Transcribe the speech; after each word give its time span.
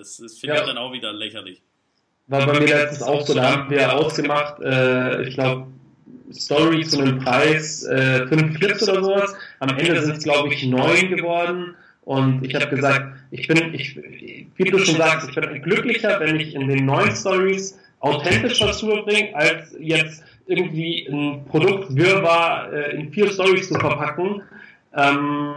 das, 0.00 0.16
das 0.16 0.38
finde 0.38 0.56
ja. 0.56 0.62
ich 0.62 0.66
dann 0.66 0.78
auch 0.78 0.92
wieder 0.92 1.12
lächerlich. 1.12 1.62
War 2.26 2.46
bei 2.46 2.58
mir 2.60 2.66
letztens 2.66 3.02
auch 3.02 3.26
so, 3.26 3.34
da 3.34 3.52
haben 3.52 3.70
wir 3.70 3.92
ausgemacht, 3.92 4.60
äh, 4.62 5.22
ich 5.22 5.34
glaube, 5.34 5.66
Story 6.32 6.84
zu 6.84 7.00
einem 7.00 7.18
Preis, 7.18 7.84
äh, 7.84 8.26
fünf 8.28 8.58
Clips 8.58 8.88
oder 8.88 9.02
sowas. 9.02 9.34
Am 9.58 9.76
Ende 9.76 10.00
sind 10.00 10.18
es, 10.18 10.24
glaube 10.24 10.52
ich, 10.54 10.64
neun 10.64 11.16
geworden. 11.16 11.74
Und 12.02 12.44
ich 12.46 12.54
habe 12.54 12.68
gesagt, 12.68 13.16
ich 13.30 13.46
bin, 13.46 13.74
ich, 13.74 13.96
wie 14.56 14.64
du 14.64 14.78
schon 14.78 14.96
sagst, 14.96 15.28
ich 15.28 15.34
bin 15.34 15.62
glücklicher, 15.62 16.18
wenn 16.20 16.38
ich 16.38 16.54
in 16.54 16.68
den 16.68 16.86
neuen 16.86 17.14
Stories 17.14 17.78
authentisch 17.98 18.60
was 18.62 18.82
rüberbringe, 18.82 19.34
als 19.34 19.74
jetzt 19.78 20.22
irgendwie 20.46 21.08
ein 21.08 21.44
Produkt 21.46 21.94
Wirrwarr 21.94 22.72
äh, 22.72 22.96
in 22.96 23.12
vier 23.12 23.30
Stories 23.30 23.68
zu 23.68 23.74
verpacken. 23.74 24.42
Ähm, 24.96 25.54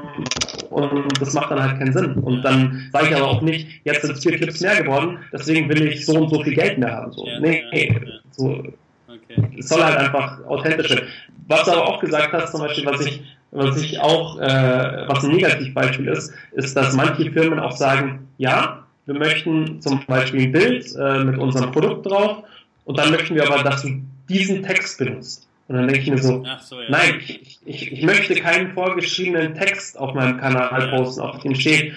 und 0.70 1.22
das 1.22 1.34
macht 1.34 1.52
dann 1.52 1.62
halt 1.62 1.80
keinen 1.80 1.94
Sinn. 1.94 2.14
Und 2.16 2.44
dann 2.44 2.90
sage 2.92 3.08
ich 3.10 3.16
aber 3.16 3.28
auch 3.28 3.42
nicht, 3.42 3.68
jetzt 3.84 4.02
sind 4.02 4.16
es 4.16 4.24
vier 4.24 4.38
Clips 4.38 4.62
mehr 4.62 4.82
geworden, 4.82 5.20
deswegen 5.32 5.70
will 5.70 5.88
ich 5.88 6.06
so 6.06 6.14
und 6.14 6.30
so 6.30 6.44
viel 6.44 6.54
Geld 6.54 6.78
mehr 6.78 6.94
haben. 6.94 7.12
So. 7.14 7.26
Ja, 7.26 7.40
nee, 7.40 7.64
ja, 7.72 7.84
ja. 7.84 8.00
so. 8.32 8.64
Okay. 9.08 9.58
Es 9.58 9.70
soll 9.70 9.84
halt 9.84 9.98
einfach 9.98 10.44
authentisch 10.46 10.90
sein. 10.90 11.02
Was 11.48 11.66
du 11.66 11.72
aber 11.72 11.88
auch 11.88 12.00
gesagt 12.00 12.32
hast, 12.34 12.52
zum 12.52 12.62
Beispiel, 12.62 12.86
was 12.86 13.06
ich, 13.06 13.22
was 13.52 13.82
ich 13.82 14.00
auch, 14.00 14.40
äh, 14.40 15.08
was 15.08 15.24
ein 15.24 15.32
Negativbeispiel 15.32 16.08
ist, 16.08 16.34
ist, 16.54 16.76
dass 16.76 16.96
manche 16.96 17.32
Firmen 17.32 17.60
auch 17.60 17.76
sagen, 17.76 18.28
ja, 18.38 18.84
wir 19.06 19.16
möchten 19.16 19.82
zum 19.82 20.06
Beispiel 20.08 20.44
ein 20.44 20.52
Bild 20.52 20.96
äh, 20.96 21.24
mit 21.24 21.38
unserem 21.38 21.72
Produkt 21.72 22.06
drauf 22.06 22.44
und 22.86 22.98
dann 22.98 23.12
möchten 23.12 23.36
wir 23.36 23.46
aber, 23.52 23.64
dass 23.64 23.82
du 23.82 24.02
diesen 24.30 24.64
Text 24.64 24.98
benutzt. 24.98 25.48
Und 25.68 25.76
dann 25.76 25.88
denke 25.88 26.02
ich 26.02 26.10
mir 26.10 26.18
so, 26.18 26.44
so 26.62 26.82
ja. 26.82 26.90
nein, 26.90 27.22
ich, 27.26 27.60
ich, 27.66 27.92
ich 27.92 28.04
möchte 28.04 28.36
keinen 28.36 28.74
vorgeschriebenen 28.74 29.56
Text 29.56 29.98
auf 29.98 30.14
meinem 30.14 30.38
Kanal 30.38 30.90
posten, 30.90 31.22
auf 31.22 31.40
dem 31.40 31.56
steht, 31.56 31.94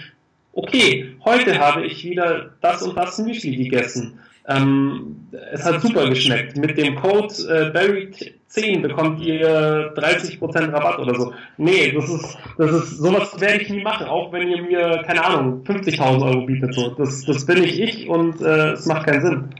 okay, 0.53 1.17
heute 1.25 1.59
habe 1.59 1.85
ich 1.85 2.05
wieder 2.05 2.51
das 2.61 2.83
und 2.83 2.97
das 2.97 3.19
Müsli 3.19 3.57
gegessen. 3.57 4.21
Ähm, 4.49 5.29
es 5.53 5.65
hat 5.65 5.83
super 5.83 6.09
geschmeckt. 6.09 6.57
Mit 6.57 6.79
dem 6.79 6.95
Code 6.95 7.35
äh, 7.49 7.77
Berry10 7.77 8.81
bekommt 8.81 9.21
ihr 9.21 9.93
30% 9.95 10.73
Rabatt 10.73 11.01
oder 11.01 11.15
so. 11.17 11.33
Nee, 11.57 11.91
das 11.93 12.09
ist, 12.09 12.39
das 12.57 12.71
ist, 12.71 12.99
sowas 12.99 13.41
werde 13.41 13.63
ich 13.63 13.71
nie 13.71 13.83
machen, 13.83 14.07
auch 14.07 14.33
wenn 14.33 14.49
ihr 14.49 14.63
mir, 14.63 15.03
keine 15.05 15.25
Ahnung, 15.25 15.65
50.000 15.65 16.23
Euro 16.23 16.47
bietet. 16.47 16.75
So. 16.75 16.91
Das, 16.91 17.25
das 17.25 17.45
bin 17.45 17.65
ich 17.65 17.81
ich 17.81 18.09
und 18.09 18.41
äh, 18.41 18.73
es 18.73 18.87
macht 18.87 19.07
keinen 19.07 19.21
Sinn. 19.21 19.55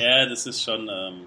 Ja, 0.00 0.26
das 0.26 0.46
ist 0.46 0.62
schon, 0.62 0.82
ähm, 0.82 1.22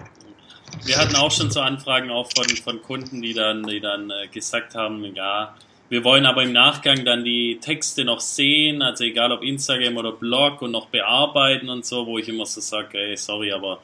wir 0.84 0.98
hatten 0.98 1.16
auch 1.16 1.32
schon 1.32 1.52
so 1.52 1.62
Anfragen 1.62 2.12
auch 2.12 2.30
von, 2.36 2.48
von 2.58 2.82
Kunden, 2.82 3.22
die 3.22 3.34
dann, 3.34 3.64
die 3.64 3.80
dann 3.80 4.10
äh, 4.10 4.28
gesagt 4.28 4.76
haben, 4.76 5.04
ja, 5.16 5.56
wir 5.92 6.06
wollen 6.06 6.26
aber 6.26 6.44
im 6.44 6.54
Nachgang 6.54 7.04
dann 7.04 7.26
die 7.26 7.60
Texte 7.60 8.06
noch 8.06 8.22
sehen, 8.22 8.82
also 8.82 9.04
egal 9.04 9.34
ob 9.34 9.44
Instagram 9.44 9.98
oder 9.98 10.14
Blog 10.14 10.62
und 10.62 10.72
noch 10.72 10.88
bearbeiten 10.88 11.70
und 11.70 11.86
so, 11.86 12.08
wo 12.08 12.18
ich 12.18 12.30
immer 12.30 12.46
so 12.46 12.62
sage, 12.62 12.98
ey, 12.98 13.18
sorry, 13.18 13.52
aber 13.52 13.82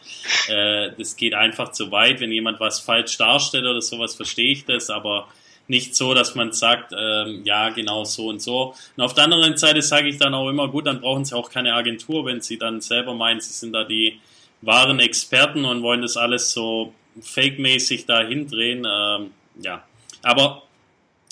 äh, 0.47 0.91
das 0.97 1.17
geht 1.17 1.33
einfach 1.33 1.73
zu 1.73 1.91
weit. 1.91 2.21
Wenn 2.21 2.31
jemand 2.31 2.61
was 2.61 2.79
falsch 2.79 3.17
darstellt 3.17 3.65
oder 3.65 3.81
sowas, 3.81 4.15
verstehe 4.15 4.53
ich 4.53 4.63
das, 4.63 4.89
aber 4.89 5.27
nicht 5.67 5.97
so, 5.97 6.13
dass 6.13 6.33
man 6.33 6.53
sagt, 6.53 6.93
ähm, 6.97 7.41
ja, 7.43 7.71
genau 7.71 8.05
so 8.05 8.27
und 8.27 8.41
so. 8.41 8.73
Und 8.95 9.03
auf 9.03 9.13
der 9.13 9.25
anderen 9.25 9.57
Seite 9.57 9.81
sage 9.81 10.07
ich 10.07 10.17
dann 10.17 10.33
auch 10.33 10.47
immer, 10.47 10.69
gut, 10.69 10.87
dann 10.87 11.01
brauchen 11.01 11.25
sie 11.25 11.35
auch 11.35 11.49
keine 11.49 11.73
Agentur, 11.73 12.25
wenn 12.25 12.39
sie 12.39 12.57
dann 12.57 12.79
selber 12.79 13.15
meinen, 13.15 13.41
sie 13.41 13.51
sind 13.51 13.73
da 13.73 13.83
die 13.83 14.21
wahren 14.61 14.99
Experten 14.99 15.65
und 15.65 15.83
wollen 15.83 16.01
das 16.01 16.17
alles 16.17 16.51
so 16.51 16.93
fake-mäßig 17.21 18.05
da 18.05 18.21
hindrehen. 18.21 18.85
Ähm, 18.89 19.31
ja, 19.61 19.83
aber 20.23 20.63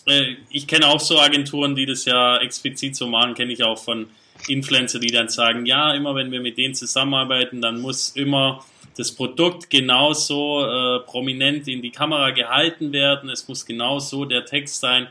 äh, 0.08 0.36
ich 0.50 0.68
kenne 0.68 0.88
auch 0.88 1.00
so 1.00 1.20
Agenturen, 1.20 1.76
die 1.76 1.86
das 1.86 2.06
ja 2.06 2.38
explizit 2.38 2.96
so 2.96 3.08
machen, 3.08 3.34
kenne 3.34 3.54
ich 3.54 3.64
auch 3.64 3.78
von 3.78 4.08
Influencer, 4.48 5.00
die 5.00 5.08
dann 5.08 5.30
sagen, 5.30 5.66
ja, 5.66 5.94
immer 5.94 6.16
wenn 6.16 6.32
wir 6.32 6.42
mit 6.42 6.58
denen 6.58 6.76
zusammenarbeiten, 6.76 7.62
dann 7.62 7.82
muss 7.82 8.10
immer 8.10 8.64
das 8.98 9.12
Produkt 9.12 9.70
genauso 9.70 10.66
äh, 10.66 11.00
prominent 11.02 11.68
in 11.68 11.82
die 11.82 11.92
Kamera 11.92 12.32
gehalten 12.32 12.94
werden, 12.94 13.30
es 13.30 13.48
muss 13.48 13.66
genauso 13.66 14.26
der 14.26 14.46
Text 14.46 14.80
sein. 14.80 15.08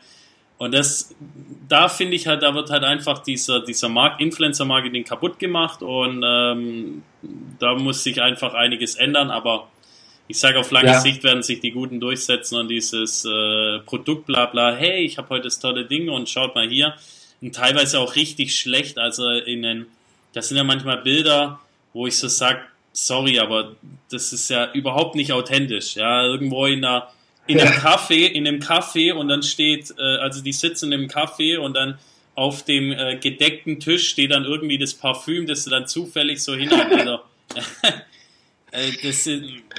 Und 0.57 0.73
das, 0.73 1.15
da 1.69 1.89
finde 1.89 2.15
ich 2.15 2.27
halt, 2.27 2.43
da 2.43 2.55
wird 2.55 2.71
halt 2.71 2.85
einfach 2.85 3.19
dieser, 3.19 3.61
dieser 3.61 3.89
Markt, 3.89 4.21
Influencer-Marketing 4.21 5.05
kaputt 5.05 5.39
gemacht 5.39 5.83
und 5.83 6.23
ähm, 6.25 7.03
da 7.59 7.75
muss 7.75 8.05
sich 8.05 8.23
einfach 8.23 8.55
einiges 8.55 8.95
ändern, 8.95 9.31
aber 9.31 9.69
ich 10.27 10.39
sage, 10.39 10.59
auf 10.59 10.71
lange 10.71 10.89
ja. 10.89 11.01
Sicht 11.01 11.23
werden 11.23 11.43
sich 11.43 11.61
die 11.61 11.71
Guten 11.71 12.01
durchsetzen 12.01 12.59
und 12.59 12.69
dieses 12.69 13.25
äh, 13.25 13.81
Produkt, 13.81 14.27
bla 14.27 14.47
bla, 14.47 14.75
hey, 14.75 15.05
ich 15.05 15.19
habe 15.19 15.29
heute 15.31 15.45
das 15.45 15.59
tolle 15.59 15.85
Ding 15.85 16.09
und 16.09 16.29
schaut 16.29 16.55
mal 16.55 16.69
hier. 16.69 16.95
Und 17.43 17.55
teilweise 17.55 17.99
auch 17.99 18.17
richtig 18.17 18.57
schlecht, 18.57 18.97
also 18.97 19.29
in 19.29 19.63
den, 19.63 19.87
das 20.33 20.49
sind 20.49 20.57
ja 20.57 20.65
manchmal 20.65 20.99
Bilder, 20.99 21.61
wo 21.93 22.07
ich 22.07 22.17
so 22.17 22.29
sage, 22.29 22.61
sorry, 22.93 23.39
aber 23.39 23.75
das 24.11 24.33
ist 24.33 24.49
ja 24.49 24.73
überhaupt 24.73 25.15
nicht 25.15 25.33
authentisch. 25.33 25.97
Ja, 25.97 26.25
irgendwo 26.25 26.65
in 26.65 26.85
einer 26.85 27.09
in 27.47 27.61
einem 27.61 27.73
Café, 27.73 28.27
in 28.27 28.47
einem 28.47 28.61
Café 28.61 29.13
und 29.13 29.29
dann 29.29 29.43
steht, 29.43 29.95
äh, 29.99 30.17
also 30.19 30.43
die 30.43 30.53
sitzen 30.53 30.93
im 30.93 31.09
Café 31.09 31.59
und 31.59 31.75
dann 31.75 31.99
auf 32.35 32.65
dem 32.65 32.93
äh, 32.93 33.17
gedeckten 33.17 33.81
Tisch 33.81 34.09
steht 34.09 34.33
dann 34.33 34.45
irgendwie 34.45 34.79
das 34.79 34.95
Parfüm, 34.95 35.47
das 35.47 35.65
du 35.65 35.71
dann 35.71 35.87
zufällig 35.87 36.43
so 36.43 36.55
hin. 36.55 36.71
Also, 38.73 38.91
äh, 38.91 38.91
das, 39.05 39.27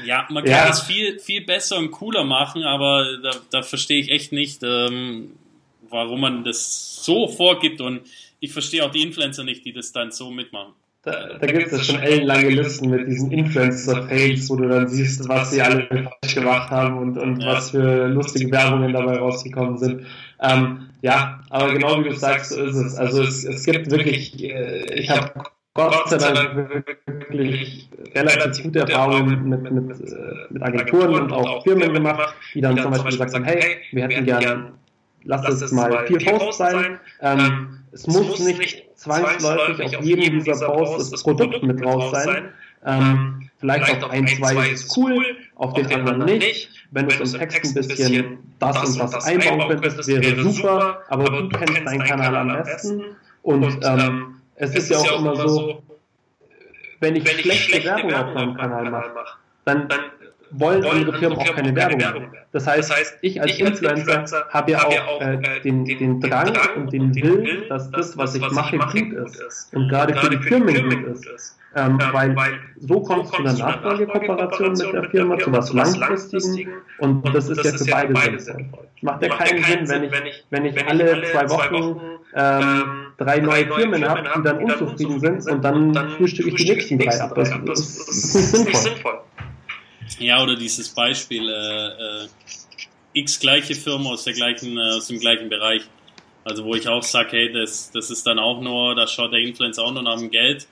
ja, 0.05 0.25
man 0.29 0.45
kann 0.45 0.53
ja. 0.53 0.67
das 0.67 0.83
viel, 0.83 1.19
viel 1.19 1.41
besser 1.41 1.77
und 1.77 1.91
cooler 1.91 2.23
machen, 2.23 2.63
aber 2.63 3.17
da, 3.17 3.31
da 3.51 3.61
verstehe 3.61 3.99
ich 3.99 4.09
echt 4.09 4.31
nicht, 4.31 4.63
ähm, 4.63 5.31
warum 5.89 6.21
man 6.21 6.45
das 6.45 7.03
so 7.03 7.27
vorgibt 7.27 7.81
und 7.81 8.01
ich 8.39 8.53
verstehe 8.53 8.85
auch 8.85 8.91
die 8.91 9.01
Influencer 9.01 9.43
nicht, 9.43 9.65
die 9.65 9.73
das 9.73 9.91
dann 9.91 10.11
so 10.11 10.31
mitmachen. 10.31 10.73
Da, 11.05 11.37
da 11.39 11.45
gibt 11.45 11.71
es 11.71 11.85
schon 11.85 11.99
ellenlange 11.99 12.49
Listen 12.49 12.89
mit 12.89 13.07
diesen 13.07 13.31
Influencer-Fails, 13.31 14.49
wo 14.49 14.55
du 14.55 14.67
dann 14.67 14.87
siehst, 14.87 15.29
was 15.29 15.51
sie 15.51 15.61
alle 15.61 15.87
falsch 15.87 16.33
gemacht 16.33 16.71
haben 16.71 16.97
und, 16.97 17.17
und 17.19 17.41
ja. 17.41 17.53
was 17.53 17.69
für 17.69 18.07
lustige 18.07 18.51
Werbungen 18.51 18.91
dabei 18.91 19.19
rausgekommen 19.19 19.77
sind. 19.77 20.07
Ähm, 20.41 20.89
ja, 21.01 21.41
aber 21.51 21.71
genau 21.73 21.99
wie 21.99 22.09
du 22.09 22.15
sagst, 22.15 22.51
so 22.51 22.63
ist 22.63 22.75
es. 22.75 22.95
Also 22.95 23.21
es, 23.21 23.43
es 23.43 23.63
gibt 23.65 23.91
wirklich, 23.91 24.43
äh, 24.43 24.95
ich 24.95 25.09
habe 25.11 25.31
Gott 25.75 26.09
sei 26.09 26.17
Dank 26.17 26.55
wirklich 27.29 27.89
relativ 28.15 28.63
gute 28.63 28.79
Erfahrungen 28.79 29.47
mit, 29.47 29.61
mit, 29.71 29.99
äh, 29.99 30.13
mit 30.49 30.63
Agenturen 30.63 31.13
und 31.13 31.31
auch 31.31 31.63
Firmen 31.63 31.93
gemacht, 31.93 32.33
die 32.55 32.61
dann 32.61 32.77
zum 32.77 32.89
Beispiel 32.89 33.11
gesagt 33.11 33.35
haben, 33.35 33.43
hey, 33.43 33.77
wir 33.91 34.03
hätten 34.03 34.25
gern, 34.25 34.71
lass 35.25 35.61
es 35.61 35.71
mal 35.71 36.05
vier 36.07 36.19
Posts 36.19 36.57
sein. 36.57 36.99
Ähm, 37.21 37.79
es 37.91 38.07
muss 38.07 38.39
nicht 38.39 38.85
zwangsläufig 38.95 39.97
auf 39.97 40.03
jedem 40.03 40.43
dieser 40.43 40.65
Posts 40.67 41.11
das 41.11 41.23
Produkt 41.23 41.63
mit 41.63 41.83
drauf 41.83 42.11
sein. 42.11 42.49
Ähm, 42.85 43.49
vielleicht 43.57 44.03
auf 44.03 44.11
ein, 44.11 44.27
zwei 44.27 44.69
ist 44.69 44.95
cool, 44.97 45.37
auf 45.55 45.73
den 45.73 45.91
anderen 45.91 46.25
nicht. 46.25 46.69
Wenn 46.91 47.09
du 47.09 47.15
im 47.15 47.31
Text 47.49 47.75
ein 47.77 47.87
bisschen 47.87 48.37
das 48.59 48.89
und 48.89 48.99
das 48.99 49.25
einbauen 49.25 49.67
könntest, 49.81 50.07
wäre 50.07 50.43
super, 50.43 51.01
aber 51.09 51.25
du 51.25 51.49
kennst 51.49 51.85
deinen 51.85 52.03
Kanal 52.03 52.35
am 52.35 52.63
besten. 52.63 53.01
Und 53.41 53.79
ähm, 53.83 54.35
es 54.55 54.75
ist 54.75 54.89
ja 54.89 54.97
auch 54.97 55.19
immer 55.19 55.35
so, 55.35 55.83
wenn 56.99 57.15
ich 57.15 57.29
schlechte 57.29 57.83
Werbung 57.83 58.13
auf 58.13 58.33
meinem 58.33 58.55
Kanal 58.55 58.89
mache, 58.89 59.37
dann 59.65 59.87
wollen 60.59 60.85
andere 60.85 61.17
Firmen 61.17 61.37
auch 61.37 61.55
keine 61.55 61.75
Werbung 61.75 61.97
mehr. 61.97 62.45
Das 62.51 62.67
heißt, 62.67 63.17
ich 63.21 63.41
als 63.41 63.59
Influencer 63.59 64.45
habe 64.49 64.71
ja 64.71 64.83
auch 64.83 65.21
äh, 65.21 65.35
äh 65.35 65.61
den, 65.61 65.85
den 65.85 66.21
Drang 66.21 66.53
und 66.75 66.93
den 66.93 67.13
Willen, 67.15 67.67
dass 67.69 67.91
das, 67.91 68.17
was 68.17 68.35
ich 68.35 68.49
mache, 68.51 68.77
gut 68.77 69.13
ist. 69.13 69.73
Und 69.73 69.89
gerade 69.89 70.15
für 70.15 70.29
die 70.29 70.37
Firmen 70.37 70.89
gut 70.89 71.25
ist. 71.25 71.57
Ähm, 71.75 71.99
ähm, 72.01 72.13
weil, 72.13 72.59
so 72.79 73.01
kommt 73.01 73.25
es 73.25 73.31
zu 73.31 73.37
einer 73.39 73.51
Nachfolgekooperation 73.51 74.71
mit 74.71 74.93
der 74.93 75.03
Firma, 75.09 75.37
zu 75.37 75.51
was 75.51 75.73
Langfristigen 75.73 76.71
und 76.99 77.35
das 77.35 77.49
ist 77.49 77.65
ja 77.65 77.71
für 77.71 78.13
beide 78.13 78.39
sinnvoll. 78.39 78.87
Macht 79.01 79.21
ja 79.21 79.35
keinen 79.35 79.85
Sinn, 79.85 80.09
wenn 80.09 80.25
ich, 80.25 80.45
wenn 80.51 80.65
ich 80.65 80.87
alle 80.87 81.21
zwei 81.23 81.49
Wochen 81.49 81.99
ähm, 82.33 82.61
ähm 82.61 83.05
drei 83.17 83.39
neue 83.39 83.65
Firmen 83.73 84.07
habe, 84.07 84.23
die 84.37 84.41
dann 84.41 84.63
unzufrieden 84.63 85.19
sind 85.19 85.51
und 85.51 85.61
dann 85.63 85.93
frühstücke 86.11 86.49
ich 86.49 86.55
die 86.55 86.71
nächsten 86.71 86.99
drei 86.99 87.19
ab. 87.19 87.35
Das, 87.35 87.49
das 87.65 87.79
ist 87.79 88.65
nicht 88.65 88.77
sinnvoll. 88.77 89.19
Ja, 90.19 90.41
oder 90.41 90.55
dieses 90.55 90.89
Beispiel, 90.89 91.49
äh, 91.49 92.23
äh, 92.23 92.27
x 93.13 93.39
gleiche 93.39 93.75
Firma 93.75 94.11
aus, 94.11 94.23
der 94.23 94.33
gleichen, 94.33 94.77
äh, 94.77 94.95
aus 94.97 95.07
dem 95.07 95.19
gleichen 95.19 95.49
Bereich. 95.49 95.83
Also 96.43 96.63
wo 96.63 96.75
ich 96.75 96.87
auch 96.87 97.01
sage, 97.01 97.29
hey, 97.31 97.51
das, 97.51 97.91
das 97.91 98.11
ist 98.11 98.27
dann 98.27 98.37
auch 98.37 98.61
nur, 98.61 98.93
da 98.95 99.07
schaut 99.07 99.33
der 99.33 99.39
Influencer 99.39 99.83
auch 99.83 99.93
nur 99.93 100.03
nach 100.03 100.19
dem 100.19 100.29
Geld, 100.29 100.67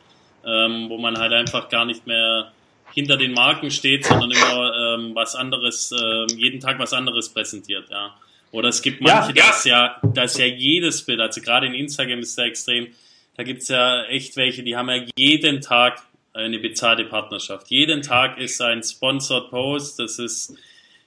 ähm, 0.46 0.88
wo 0.90 0.98
man 0.98 1.18
halt 1.18 1.34
einfach 1.34 1.68
gar 1.70 1.86
nicht 1.86 2.06
mehr 2.06 2.52
hinter 2.94 3.18
den 3.18 3.34
Marken 3.34 3.72
steht, 3.72 4.06
sondern 4.06 4.32
immer 4.32 4.72
ähm, 4.76 5.16
was 5.16 5.36
anderes, 5.36 5.92
äh, 5.92 6.26
jeden 6.36 6.60
Tag 6.60 6.78
was 6.78 6.94
anderes 6.94 7.30
präsentiert, 7.30 7.90
ja. 7.90 8.16
Oder 8.52 8.70
es 8.70 8.84
gibt 8.84 9.02
manche, 9.02 9.36
ja, 9.36 9.46
ja. 9.46 9.48
das 9.48 9.66
ja, 9.66 10.00
da 10.04 10.24
ist 10.24 10.38
ja 10.38 10.46
jedes 10.46 11.04
Bild, 11.04 11.20
also 11.20 11.42
gerade 11.42 11.66
in 11.66 11.74
Instagram 11.74 12.20
ist 12.20 12.38
da 12.38 12.44
extrem, 12.44 12.90
da 13.36 13.42
gibt's 13.42 13.68
ja 13.68 14.04
echt 14.06 14.38
welche, 14.38 14.62
die 14.62 14.78
haben 14.78 14.90
ja 14.90 15.04
jeden 15.18 15.60
Tag 15.62 16.04
eine 16.34 16.60
bezahlte 16.60 17.06
Partnerschaft. 17.06 17.68
Jeden 17.70 18.02
Tag 18.02 18.38
ist 18.38 18.62
ein 18.62 18.84
Sponsored 18.84 19.50
Post. 19.50 20.00
Das 20.00 20.20
ist, 20.20 20.58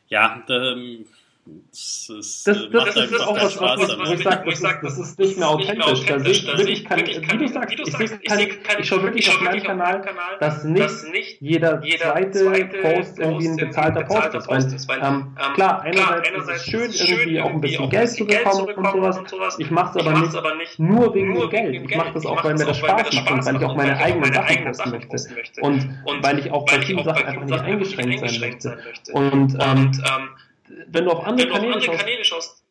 ja, 0.09 0.43
da, 0.47 0.77
Das, 1.49 2.09
ist, 2.11 2.47
das, 2.49 2.59
das, 2.73 2.95
das 2.95 3.11
ist 3.11 3.21
auch 3.21 3.37
was, 3.37 3.61
was, 3.61 3.79
was, 3.81 4.11
ich 4.11 4.23
sage, 4.25 4.43
das, 4.47 4.55
ist, 4.55 4.83
das 4.83 4.99
ist 4.99 5.19
nicht 5.21 5.39
mehr 5.39 5.49
authentisch. 5.49 6.05
Da 6.05 6.19
sehe 6.19 6.33
ich 6.33 6.45
wirklich 6.45 6.83
keine, 6.83 7.07
wie 7.07 7.37
du 7.37 7.47
sagst, 7.47 7.79
ich, 7.79 7.97
sehe 7.97 8.19
keine, 8.19 8.81
ich 8.81 8.89
schaue 8.89 9.05
wirklich 9.05 9.29
auf 9.29 9.41
meinem 9.41 9.63
Kanal, 9.63 10.03
dass 10.41 10.65
nicht 10.65 10.97
jeder 11.41 11.81
zweite 11.81 12.65
Post 12.83 13.21
irgendwie 13.21 13.49
ein 13.49 13.57
bezahlter 13.57 14.03
Post 14.03 14.75
ist. 14.75 14.89
Weil, 14.89 14.99
ähm, 14.99 15.37
ähm, 15.39 15.55
klar, 15.55 15.83
einerseits 15.83 16.31
ist 16.31 16.49
es 16.49 16.67
schön, 16.67 16.91
irgendwie 16.91 17.41
auch 17.41 17.51
ein 17.51 17.61
bisschen 17.61 17.89
Geld 17.91 18.11
zu 18.11 18.25
bekommen 18.25 19.05
und 19.05 19.29
sowas. 19.29 19.57
Ich 19.59 19.71
mache 19.71 20.01
es 20.01 20.05
aber 20.35 20.57
nicht 20.57 20.81
nur 20.81 21.15
wegen 21.15 21.39
dem 21.39 21.49
Geld. 21.49 21.75
Ich 21.89 21.97
mache 21.97 22.13
das 22.13 22.27
auch, 22.27 22.43
weil 22.43 22.55
mir 22.55 22.67
das 22.67 22.79
Spaß 22.79 23.13
macht 23.13 23.31
und 23.31 23.47
weil 23.47 23.57
ich 23.57 23.65
auch 23.65 23.77
meine 23.77 23.97
eigenen 23.99 24.75
Sachen 24.75 25.09
posten 25.09 25.35
möchte. 25.35 25.61
Und 25.61 26.23
weil 26.23 26.41
ich 26.41 26.51
auch 26.51 26.67
bei 26.67 26.81
vielen 26.83 27.05
Sachen 27.05 27.25
einfach 27.25 27.45
nicht 27.45 27.61
eingeschränkt 27.61 28.19
sein 28.19 28.41
möchte. 28.41 29.13
Und 29.13 29.57
ähm, 29.61 29.93
wenn 30.89 31.05
du 31.05 31.11
auf 31.11 31.25
andere, 31.25 31.49
Kanäle, 31.49 31.77
auf 31.77 31.83
andere 31.83 31.97
Kanäle 31.97 32.25
schaust, 32.25 32.67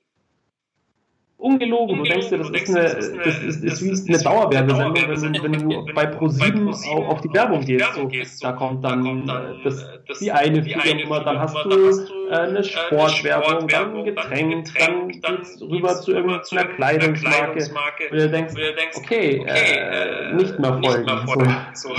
ungelogen, 1.38 1.97
du 1.97 2.03
denkst 2.03 2.30
dir, 2.30 2.38
das, 2.38 2.50
ist, 2.50 2.69
eine, 2.69 2.83
das 2.83 3.44
ist, 3.44 3.63
ist, 3.63 3.81
ist 3.81 4.07
wie 4.07 4.13
eine 4.13 4.24
Dauerwerbesendung, 4.24 5.44
wenn, 5.44 5.53
du, 5.53 5.69
wenn 5.69 5.88
du 5.88 5.94
bei 5.94 6.06
Pro7 6.06 6.69
auf, 6.69 7.09
auf 7.09 7.21
die 7.21 7.33
Werbung 7.33 7.62
gehst. 7.65 8.39
So, 8.39 8.47
da 8.47 8.53
kommt 8.53 8.83
dann 8.83 9.27
das, 9.63 9.86
die 10.19 10.31
eine 10.31 10.63
Firma, 10.63 11.19
dann 11.19 11.39
hast 11.39 11.56
du 11.65 12.31
eine 12.31 12.63
Sportwerbung, 12.63 13.68
dann 13.68 14.03
Getränk, 14.03 14.74
dann 14.80 15.09
geht's 15.09 15.62
rüber 15.62 16.01
zu 16.01 16.13
irgendeiner 16.13 16.65
Kleidungsmarke, 16.75 18.07
wo 18.09 18.15
du 18.15 18.30
denkst, 18.30 18.53
okay, 18.95 19.45
äh, 19.45 20.33
nicht 20.33 20.57
mehr 20.57 20.80
folgen. 20.81 21.57
So. 21.74 21.94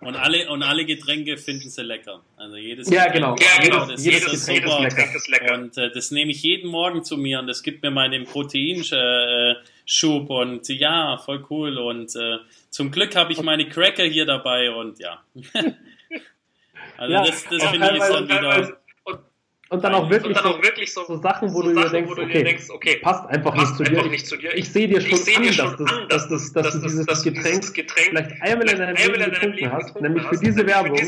Und 0.00 0.16
alle, 0.16 0.48
und 0.48 0.62
alle 0.62 0.86
Getränke 0.86 1.36
finden 1.36 1.68
sie 1.68 1.82
lecker. 1.82 2.22
Also 2.38 2.56
jedes 2.56 2.88
ja, 2.88 3.08
genau. 3.08 3.36
Ja, 3.36 3.62
genau. 3.62 3.84
Das 3.84 4.02
jedes, 4.02 4.32
ist 4.32 4.48
jedes 4.48 4.70
super. 4.70 4.84
Getränk 4.84 5.14
ist 5.14 5.28
lecker. 5.28 5.54
Und 5.54 5.76
äh, 5.76 5.90
das 5.92 6.10
nehme 6.10 6.30
ich 6.30 6.42
jeden 6.42 6.70
Morgen 6.70 7.04
zu 7.04 7.18
mir 7.18 7.38
und 7.38 7.46
das 7.46 7.62
gibt 7.62 7.82
mir 7.82 7.90
meinen 7.90 8.24
Proteinschub 8.24 9.60
und 10.30 10.66
ja, 10.68 11.18
voll 11.18 11.44
cool. 11.50 11.76
Und 11.76 12.16
äh, 12.16 12.38
zum 12.70 12.90
Glück 12.90 13.14
habe 13.14 13.34
ich 13.34 13.42
meine 13.42 13.68
Cracker 13.68 14.04
hier 14.04 14.24
dabei 14.24 14.70
und 14.70 14.98
ja. 15.00 15.22
also 16.96 17.12
ja, 17.12 17.22
das, 17.26 17.44
das 17.44 17.62
finde 17.66 17.92
ich 17.94 18.02
dann 18.02 18.26
wieder 18.26 18.79
und 19.70 19.84
dann 19.84 19.94
auch 19.94 20.10
wirklich, 20.10 20.36
dann 20.36 20.46
auch 20.46 20.60
wirklich 20.60 20.92
so, 20.92 21.04
so, 21.04 21.16
Sachen, 21.18 21.54
wo, 21.54 21.62
so 21.62 21.68
du, 21.68 21.74
Sachen, 21.74 21.84
dir 21.84 21.90
denkst, 21.92 22.10
wo 22.10 22.14
du 22.16 22.22
okay, 22.22 22.42
denkst, 22.42 22.70
okay, 22.70 22.96
passt 22.96 23.24
einfach, 23.28 23.54
nicht 23.54 23.76
zu, 23.76 23.84
einfach 23.84 24.10
nicht 24.10 24.26
zu 24.26 24.36
dir. 24.36 24.52
Ich, 24.52 24.64
ich 24.64 24.72
sehe 24.72 24.88
dir 24.88 25.00
schon 25.00 25.16
seh 25.16 25.36
an, 25.36 25.44
dass, 25.44 25.56
das, 25.56 25.92
an, 25.92 26.08
dass, 26.08 26.28
das, 26.28 26.52
dass, 26.52 26.64
dass, 26.64 26.74
du 26.74 26.80
dieses 26.80 27.06
das 27.06 27.22
Getränk, 27.22 27.72
Getränk 27.72 28.08
vielleicht 28.08 28.42
einmal 28.42 28.68
in 28.68 28.78
deinem 28.78 28.96
Leben 28.96 29.30
getrunken 29.30 29.72
hast, 29.72 30.00
nämlich 30.00 30.24
für 30.24 30.38
diese 30.38 30.66
Werbung, 30.66 30.98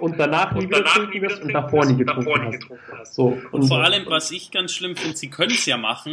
und 0.00 0.20
danach 0.20 0.52
nie 0.52 0.64
wieder 0.64 0.82
getrunken 0.82 1.22
wirst 1.22 1.42
und 1.42 1.54
davor 1.54 1.86
nie 1.86 1.96
getrunken 1.96 2.78
hast. 2.98 3.14
So, 3.14 3.40
und 3.50 3.66
vor 3.66 3.82
allem, 3.82 4.04
was 4.06 4.30
ich 4.30 4.50
ganz 4.50 4.74
schlimm 4.74 4.94
finde, 4.94 5.16
sie 5.16 5.30
können 5.30 5.52
es 5.52 5.64
ja 5.64 5.78
machen, 5.78 6.12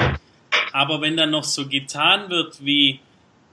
aber 0.71 1.01
wenn 1.01 1.17
dann 1.17 1.31
noch 1.31 1.43
so 1.43 1.67
getan 1.67 2.29
wird 2.29 2.63
wie, 2.63 3.01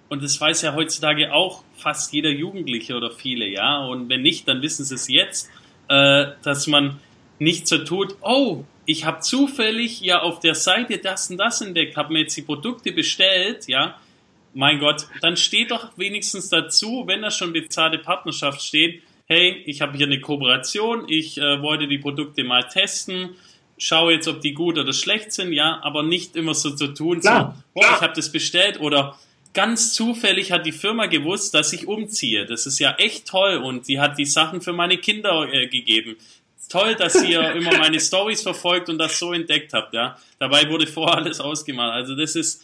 und 0.09 0.23
das 0.23 0.41
weiß 0.41 0.63
ja 0.63 0.73
heutzutage 0.73 1.33
auch 1.33 1.65
fast 1.77 2.13
jeder 2.13 2.31
Jugendliche 2.31 2.95
oder 2.95 3.11
viele, 3.11 3.49
ja, 3.49 3.79
und 3.79 4.09
wenn 4.09 4.23
nicht, 4.23 4.47
dann 4.47 4.63
wissen 4.63 4.85
sie 4.85 4.95
es 4.95 5.09
jetzt, 5.09 5.51
äh, 5.89 6.27
dass 6.45 6.69
man 6.69 7.01
nicht 7.39 7.69
so 7.69 7.79
tut, 7.79 8.17
oh, 8.23 8.65
ich 8.87 9.05
habe 9.05 9.21
zufällig 9.21 10.01
ja 10.01 10.23
auf 10.23 10.41
der 10.41 10.55
Seite 10.55 10.99
das 10.99 11.31
und 11.31 11.39
das 11.39 11.61
entdeckt, 11.61 11.97
habe 11.97 12.13
mir 12.13 12.21
jetzt 12.21 12.37
die 12.37 12.43
Produkte 12.43 12.93
bestellt, 12.93 13.67
ja, 13.69 13.99
mein 14.55 14.79
Gott, 14.79 15.07
dann 15.21 15.37
steht 15.37 15.71
doch 15.71 15.91
wenigstens 15.97 16.49
dazu, 16.49 17.05
wenn 17.07 17.21
da 17.21 17.31
schon 17.31 17.53
bezahlte 17.53 17.99
Partnerschaft 17.99 18.63
steht, 18.63 19.03
hey, 19.27 19.63
ich 19.67 19.83
habe 19.83 19.97
hier 19.97 20.07
eine 20.07 20.21
Kooperation, 20.21 21.07
ich 21.09 21.37
äh, 21.37 21.61
wollte 21.61 21.89
die 21.89 21.99
Produkte 21.99 22.45
mal 22.45 22.63
testen, 22.63 23.31
schaue 23.77 24.15
jetzt, 24.15 24.29
ob 24.29 24.41
die 24.41 24.55
gut 24.55 24.79
oder 24.79 24.93
schlecht 24.93 25.33
sind, 25.33 25.53
ja, 25.53 25.81
aber 25.83 26.03
nicht 26.03 26.37
immer 26.37 26.55
so 26.55 26.71
zu 26.71 26.89
tun, 26.89 27.21
klar, 27.21 27.57
so, 27.57 27.63
oh, 27.75 27.81
klar. 27.81 27.97
ich 27.97 28.03
habe 28.03 28.15
das 28.15 28.33
bestellt 28.33 28.81
oder 28.81 29.19
ganz 29.53 29.93
zufällig 29.95 30.53
hat 30.53 30.65
die 30.65 30.73
Firma 30.73 31.07
gewusst, 31.07 31.55
dass 31.55 31.73
ich 31.73 31.87
umziehe. 31.87 32.45
Das 32.45 32.67
ist 32.67 32.79
ja 32.79 32.95
echt 32.99 33.27
toll 33.27 33.57
und 33.57 33.89
die 33.89 33.99
hat 33.99 34.19
die 34.19 34.27
Sachen 34.27 34.61
für 34.61 34.75
meine 34.75 34.99
Kinder 34.99 35.49
äh, 35.51 35.67
gegeben 35.67 36.17
toll, 36.69 36.95
dass 36.95 37.23
ihr 37.23 37.53
immer 37.53 37.77
meine 37.79 38.01
Stories 38.01 38.43
verfolgt 38.43 38.89
und 38.89 38.99
das 38.99 39.19
so 39.19 39.33
entdeckt 39.33 39.73
habt, 39.73 39.95
ja. 39.95 40.17
Dabei 40.39 40.69
wurde 40.71 40.87
vorher 40.87 41.17
alles 41.17 41.41
ausgemalt. 41.41 41.93
Also 41.93 42.15
das 42.15 42.37
ist, 42.37 42.63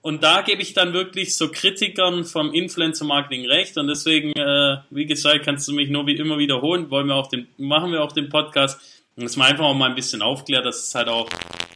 und 0.00 0.22
da 0.22 0.42
gebe 0.42 0.62
ich 0.62 0.74
dann 0.74 0.92
wirklich 0.92 1.36
so 1.36 1.48
Kritikern 1.50 2.24
vom 2.24 2.52
Influencer-Marketing 2.52 3.46
recht 3.46 3.78
und 3.78 3.88
deswegen, 3.88 4.32
äh, 4.32 4.78
wie 4.90 5.06
gesagt, 5.06 5.44
kannst 5.44 5.68
du 5.68 5.72
mich 5.72 5.90
nur 5.90 6.06
wie 6.06 6.16
immer 6.16 6.38
wiederholen, 6.38 6.90
wollen 6.90 7.06
wir 7.06 7.14
auch 7.14 7.28
den, 7.28 7.48
machen 7.56 7.92
wir 7.92 8.02
auch 8.02 8.12
den 8.12 8.28
Podcast, 8.28 8.80
und 9.14 9.24
dass 9.24 9.36
man 9.36 9.48
einfach 9.48 9.64
auch 9.64 9.74
mal 9.74 9.90
ein 9.90 9.94
bisschen 9.94 10.22
aufklärt, 10.22 10.64
dass 10.64 10.86
es 10.86 10.94
halt 10.94 11.08
auch 11.08 11.28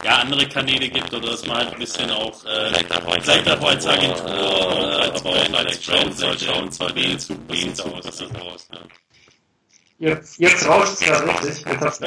ja, 0.02 0.16
andere 0.16 0.46
Kanäle 0.46 0.88
gibt 0.88 1.12
oder 1.12 1.32
dass 1.32 1.46
man 1.46 1.58
halt 1.58 1.72
ein 1.74 1.78
bisschen 1.78 2.10
auch 2.10 2.44
äh, 2.46 2.68
vielleicht 2.68 2.96
auch 2.96 3.12
als 3.12 3.86
Agentur 3.86 5.00
als 5.00 5.22
Brand, 5.22 5.54
als 5.54 5.78
Brand 5.78 6.40
schauen, 6.40 6.72
zwar 6.72 6.94
wen 6.94 7.18
zu, 7.18 7.36
wen 7.48 7.74
zu, 7.74 7.82
raus. 7.82 8.68
Ja. 8.72 8.75
Jetzt, 9.98 10.38
jetzt 10.38 10.68
rauscht 10.68 10.94
es 10.94 11.06
ja 11.06 11.16
richtig. 11.18 11.64
Jetzt 11.80 12.04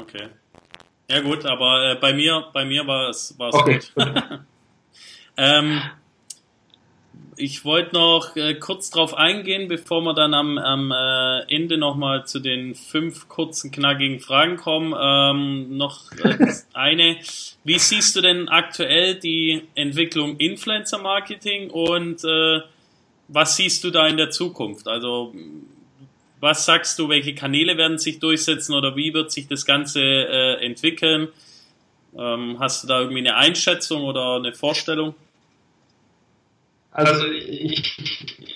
Okay. 0.00 0.28
Ja 1.08 1.20
gut, 1.20 1.44
aber 1.44 1.92
äh, 1.92 1.94
bei 1.96 2.12
mir, 2.14 2.46
bei 2.52 2.64
mir 2.64 2.86
war 2.86 3.10
es 3.10 3.38
war 3.38 3.50
es 3.50 3.54
okay. 3.54 3.80
gut. 3.94 4.04
ähm, 5.36 5.82
ich 7.36 7.64
wollte 7.64 7.94
noch 7.94 8.36
äh, 8.36 8.54
kurz 8.54 8.90
drauf 8.90 9.14
eingehen, 9.14 9.68
bevor 9.68 10.02
wir 10.02 10.14
dann 10.14 10.34
am, 10.34 10.58
am 10.58 10.92
äh, 10.92 11.54
Ende 11.54 11.78
nochmal 11.78 12.26
zu 12.26 12.40
den 12.40 12.74
fünf 12.74 13.28
kurzen, 13.28 13.70
knackigen 13.70 14.20
Fragen 14.20 14.56
kommen. 14.56 14.94
Ähm, 14.98 15.76
noch 15.76 16.12
äh, 16.12 16.52
eine. 16.72 17.16
Wie 17.64 17.78
siehst 17.78 18.16
du 18.16 18.20
denn 18.20 18.48
aktuell 18.48 19.14
die 19.16 19.62
Entwicklung 19.74 20.36
Influencer 20.36 20.98
Marketing 20.98 21.70
und 21.70 22.24
äh, 22.24 22.60
was 23.28 23.56
siehst 23.56 23.82
du 23.84 23.90
da 23.90 24.06
in 24.06 24.18
der 24.18 24.30
Zukunft? 24.30 24.88
Also 24.88 25.34
was 26.42 26.64
sagst 26.64 26.98
du, 26.98 27.08
welche 27.08 27.36
Kanäle 27.36 27.76
werden 27.78 27.98
sich 27.98 28.18
durchsetzen 28.18 28.74
oder 28.74 28.96
wie 28.96 29.14
wird 29.14 29.30
sich 29.30 29.46
das 29.46 29.64
Ganze 29.64 30.00
äh, 30.00 30.64
entwickeln? 30.66 31.28
Ähm, 32.18 32.56
hast 32.58 32.82
du 32.82 32.88
da 32.88 33.00
irgendwie 33.00 33.20
eine 33.20 33.36
Einschätzung 33.36 34.02
oder 34.02 34.36
eine 34.36 34.52
Vorstellung? 34.52 35.14
Also 36.90 37.26
ich, 37.26 37.96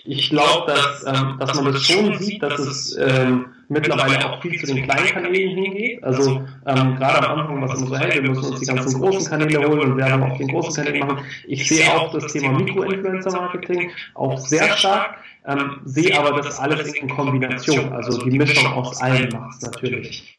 ich 0.05 0.29
glaube, 0.31 0.73
dass, 0.73 1.06
ähm, 1.06 1.37
dass 1.38 1.55
man 1.55 1.73
das 1.73 1.85
schon 1.85 2.19
sieht, 2.19 2.43
dass 2.43 2.59
es 2.59 2.97
ähm, 2.99 3.55
mittlerweile 3.69 4.25
auch 4.25 4.41
viel 4.43 4.59
zu 4.59 4.67
den 4.67 4.85
kleinen 4.85 5.07
Kanälen 5.07 5.57
hingeht. 5.57 6.05
Also 6.05 6.43
ähm, 6.67 6.97
gerade 6.97 7.29
am 7.29 7.41
Anfang, 7.41 7.63
was 7.63 7.79
immer 7.79 7.89
so, 7.89 7.97
hey, 7.97 8.23
wir 8.23 8.31
müssen 8.31 8.45
uns 8.45 8.61
die 8.61 8.67
ganzen 8.67 9.01
großen 9.01 9.29
Kanäle 9.29 9.67
holen 9.67 9.93
und 9.93 9.97
werden 9.97 10.23
auf 10.23 10.39
den 10.39 10.49
großen 10.49 10.85
Kanälen 10.85 11.07
machen. 11.07 11.25
Ich 11.47 11.69
sehe 11.69 11.93
auch 11.93 12.13
das 12.13 12.33
Thema 12.33 12.53
Mikro-Influencer-Marketing 12.53 13.91
auch 14.15 14.39
sehr 14.39 14.77
stark 14.77 15.17
ähm, 15.47 15.81
sehe 15.85 16.19
aber 16.19 16.41
das 16.41 16.59
alles 16.59 16.93
in 16.95 17.09
Kombination, 17.09 17.93
also 17.93 18.19
die 18.25 18.37
Mischung 18.37 18.67
aus 18.67 19.00
allem 19.00 19.29
macht 19.31 19.57
es 19.57 19.62
natürlich. 19.62 20.38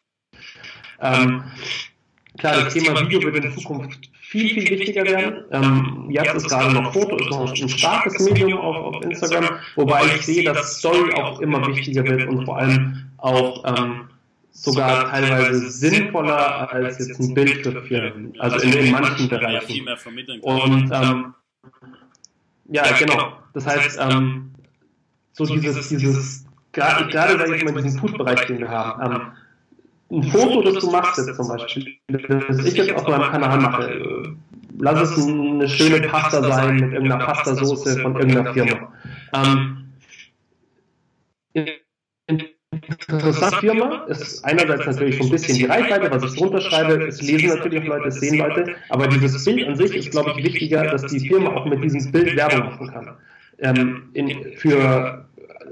Ähm, 1.00 1.44
klar, 2.38 2.64
das 2.64 2.74
Thema 2.74 3.00
Video 3.00 3.22
wird 3.22 3.46
in 3.46 3.52
Zukunft 3.54 4.10
viel, 4.20 4.50
viel 4.50 4.70
wichtiger 4.70 5.06
werden. 5.06 5.46
Ähm, 5.52 6.08
jetzt 6.10 6.36
ist 6.36 6.50
gerade 6.50 6.74
noch 6.74 6.92
Foto, 6.92 7.16
ist 7.16 7.30
noch 7.30 7.50
ein 7.50 7.70
starkes 7.70 8.20
Medium 8.20 8.60
auf, 8.60 8.96
auf 8.96 9.04
Instagram, 9.04 9.50
wobei 9.76 10.04
ich 10.16 10.26
sehe, 10.26 10.44
dass 10.44 10.80
Story 10.80 11.14
auch 11.14 11.40
immer 11.40 11.66
wichtiger 11.68 12.04
wird 12.04 12.28
und 12.28 12.44
vor 12.44 12.58
allem 12.58 13.07
auch 13.18 13.64
ähm, 13.66 14.10
sogar 14.52 15.10
teilweise 15.10 15.70
sinnvoller 15.70 16.72
als 16.72 17.00
jetzt 17.00 17.20
ein 17.20 17.34
Bild 17.34 17.64
für 17.64 17.82
Firmen, 17.84 18.34
also 18.40 18.58
in, 18.60 18.74
in 18.74 18.92
manchen 18.92 19.30
Bereichen. 19.30 19.88
Und 20.42 20.92
ähm, 20.92 21.34
ja, 22.70 22.84
genau. 22.98 23.34
Das 23.54 23.66
heißt, 23.66 24.00
ähm, 24.02 24.52
so, 25.34 25.46
so 25.46 25.56
dieses, 25.56 25.90
dieses, 25.90 26.46
gerade, 26.72 27.08
gerade 27.08 27.38
sage 27.38 27.56
ich 27.56 27.64
mal, 27.64 27.82
diesen 27.82 28.00
Food-Bereich, 28.00 28.46
den 28.48 28.60
wir 28.60 28.70
haben. 28.70 29.14
Ähm, 29.14 29.22
ein 30.10 30.24
Foto, 30.24 30.62
das 30.62 30.84
du 30.84 30.90
machst 30.90 31.18
jetzt 31.18 31.36
zum 31.36 31.48
Beispiel, 31.48 31.96
das 32.08 32.66
ich 32.66 32.76
jetzt 32.76 32.94
auf 32.96 33.08
meinem 33.08 33.30
Kanal 33.30 33.60
mache, 33.60 34.36
lass 34.80 35.02
es 35.02 35.28
eine 35.28 35.68
schöne 35.68 36.08
Pasta 36.08 36.42
sein 36.44 36.76
mit 36.76 36.94
irgendeiner 36.94 37.24
Pastasoße 37.26 38.00
von 38.02 38.16
irgendeiner 38.16 38.54
Firma. 38.54 38.94
Ähm, 39.34 39.87
interessante 43.08 43.58
Firma 43.58 44.06
ist 44.08 44.44
einerseits 44.44 44.86
natürlich 44.86 45.18
so 45.18 45.24
ein 45.24 45.30
bisschen 45.30 45.58
die 45.58 45.66
Reichweite, 45.66 46.10
was 46.12 46.24
ich 46.24 46.40
drunter 46.40 46.62
schreibe, 46.62 47.08
es 47.08 47.22
lesen 47.22 47.50
natürlich 47.50 47.82
auch 47.84 47.88
Leute, 47.88 48.08
es 48.08 48.16
sehen 48.20 48.38
Leute, 48.38 48.76
aber 48.90 49.08
dieses 49.08 49.44
Bild 49.44 49.68
an 49.68 49.76
sich 49.76 49.96
ist, 49.96 50.12
glaube 50.12 50.34
ich, 50.38 50.44
wichtiger, 50.46 50.84
dass 50.86 51.06
die 51.06 51.28
Firma 51.28 51.52
auch 51.52 51.66
mit 51.66 51.84
diesem 51.84 52.12
Bild 52.12 52.36
Werbung 52.36 52.66
machen 52.66 52.88
kann. 52.92 53.18
Ähm, 53.60 54.10
in, 54.14 54.54
für 54.58 55.26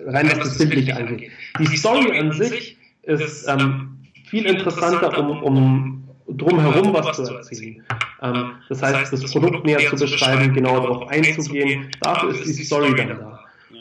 rein 0.07 0.29
was 0.29 0.39
das 0.39 0.57
Bildliche 0.57 0.95
angeht. 0.95 1.31
Die 1.59 1.77
Story 1.77 2.17
an 2.17 2.31
sich 2.31 2.77
ist 3.03 3.47
ähm, 3.47 3.97
viel 4.29 4.45
interessanter, 4.45 5.17
um, 5.17 5.43
um 5.43 6.03
drumherum 6.27 6.93
was 6.93 7.15
zu 7.15 7.23
erzählen. 7.23 7.83
Ähm, 8.21 8.51
das 8.69 8.81
heißt, 8.81 9.13
das 9.13 9.31
Produkt 9.31 9.65
näher 9.65 9.79
zu 9.89 9.95
beschreiben, 9.95 10.53
genau 10.53 10.79
darauf 10.79 11.07
einzugehen, 11.09 11.89
dafür 12.01 12.31
ist 12.31 12.57
die 12.57 12.63
Story 12.63 12.93
dann 12.95 13.09
da. 13.09 13.39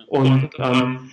Und 0.08 0.50
ähm, 0.58 1.10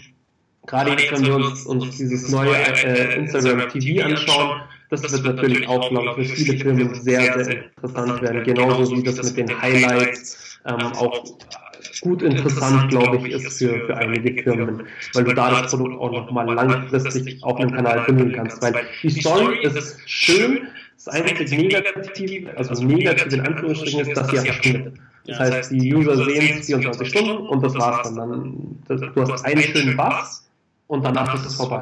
gerade 0.72 0.92
jetzt, 0.92 1.12
wenn 1.12 1.26
wir 1.26 1.36
uns, 1.36 1.66
uns 1.66 1.98
dieses 1.98 2.30
neue 2.30 2.56
äh, 2.56 3.16
Instagram 3.16 3.70
TV 3.70 4.06
anschauen, 4.06 4.62
Das 4.90 5.04
wird 5.04 5.24
natürlich 5.24 5.68
auch, 5.68 5.90
glaube 5.90 6.22
ich, 6.22 6.30
für 6.30 6.36
viele 6.36 6.58
Firmen 6.58 6.96
sehr, 6.96 7.44
sehr 7.44 7.64
interessant 7.64 8.22
werden. 8.22 8.44
Genauso 8.44 8.98
wie 8.98 9.04
das 9.04 9.24
mit 9.24 9.38
den 9.38 9.62
Highlights 9.62 10.60
ähm, 10.66 10.82
auch 10.94 11.24
gut 12.02 12.22
interessant, 12.22 12.90
glaube 12.90 13.18
ich, 13.18 13.34
ist 13.34 13.58
für, 13.58 13.86
für 13.86 13.96
einige 13.98 14.44
Firmen, 14.44 14.84
weil 15.14 15.24
du 15.24 15.34
da 15.34 15.62
das 15.62 15.72
Produkt 15.72 16.00
auch 16.00 16.12
nochmal 16.12 16.54
langfristig 16.54 17.44
auf 17.44 17.58
einem 17.58 17.72
Kanal 17.72 18.04
bündeln 18.06 18.34
kannst. 18.34 18.62
Weil 18.62 18.74
die 19.04 19.10
Story 19.10 19.60
ist 19.64 19.98
schön, 20.08 20.68
das 20.96 21.08
einzige 21.08 21.56
negativ, 21.56 22.48
also 22.56 22.84
negativ 22.84 23.34
in 23.34 23.42
Anführungsstrichen 23.42 24.02
ist, 24.02 24.18
dass 24.18 24.28
sie 24.30 24.38
verschwindet. 24.38 24.94
Das 25.26 25.40
heißt, 25.40 25.72
die 25.72 25.94
User 25.94 26.16
sehen 26.26 26.60
es 26.60 26.66
24 26.66 27.08
Stunden 27.08 27.48
und 27.48 27.64
das 27.64 27.76
war's 27.76 28.04
dann. 28.04 28.16
dann 28.88 29.14
du 29.14 29.22
hast 29.22 29.46
einen 29.46 29.62
schönen 29.62 29.96
Bass 29.96 30.51
und 30.92 31.06
danach 31.06 31.34
ist 31.34 31.46
es 31.46 31.56
vorbei. 31.56 31.80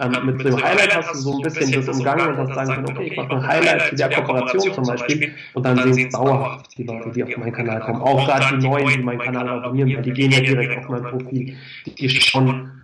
Ähm, 0.00 0.26
mit 0.26 0.42
dem 0.42 0.56
Highlight 0.56 0.96
hast 0.96 1.12
du 1.14 1.18
so 1.18 1.36
ein 1.36 1.42
bisschen 1.42 1.72
das 1.72 1.88
umgangen 1.88 2.28
und 2.28 2.38
hast 2.38 2.54
sagen 2.54 2.86
können, 2.86 2.96
okay, 2.96 3.08
ich 3.10 3.16
mache 3.16 3.32
ein 3.32 3.46
Highlight 3.46 3.82
für 3.82 3.96
die 3.96 4.02
Kooperation 4.02 4.74
zum 4.74 4.84
Beispiel 4.84 5.34
und 5.54 5.66
dann 5.66 5.92
sehen 5.92 6.06
es 6.06 6.12
dauerhaft 6.14 6.78
die 6.78 6.84
Leute, 6.84 7.10
die 7.10 7.24
auf 7.24 7.36
meinen 7.36 7.52
Kanal 7.52 7.80
kommen. 7.80 8.00
Auch 8.00 8.26
gerade 8.26 8.56
die 8.56 8.66
Neuen, 8.66 8.88
die 8.88 8.98
meinen 9.02 9.18
Kanal 9.18 9.48
abonnieren, 9.48 9.94
weil 9.96 10.02
die 10.02 10.12
gehen 10.12 10.30
ja 10.30 10.40
direkt 10.40 10.78
auf 10.78 10.88
mein 10.88 11.02
Profil, 11.02 11.56
die 11.84 12.08
schauen, 12.08 12.82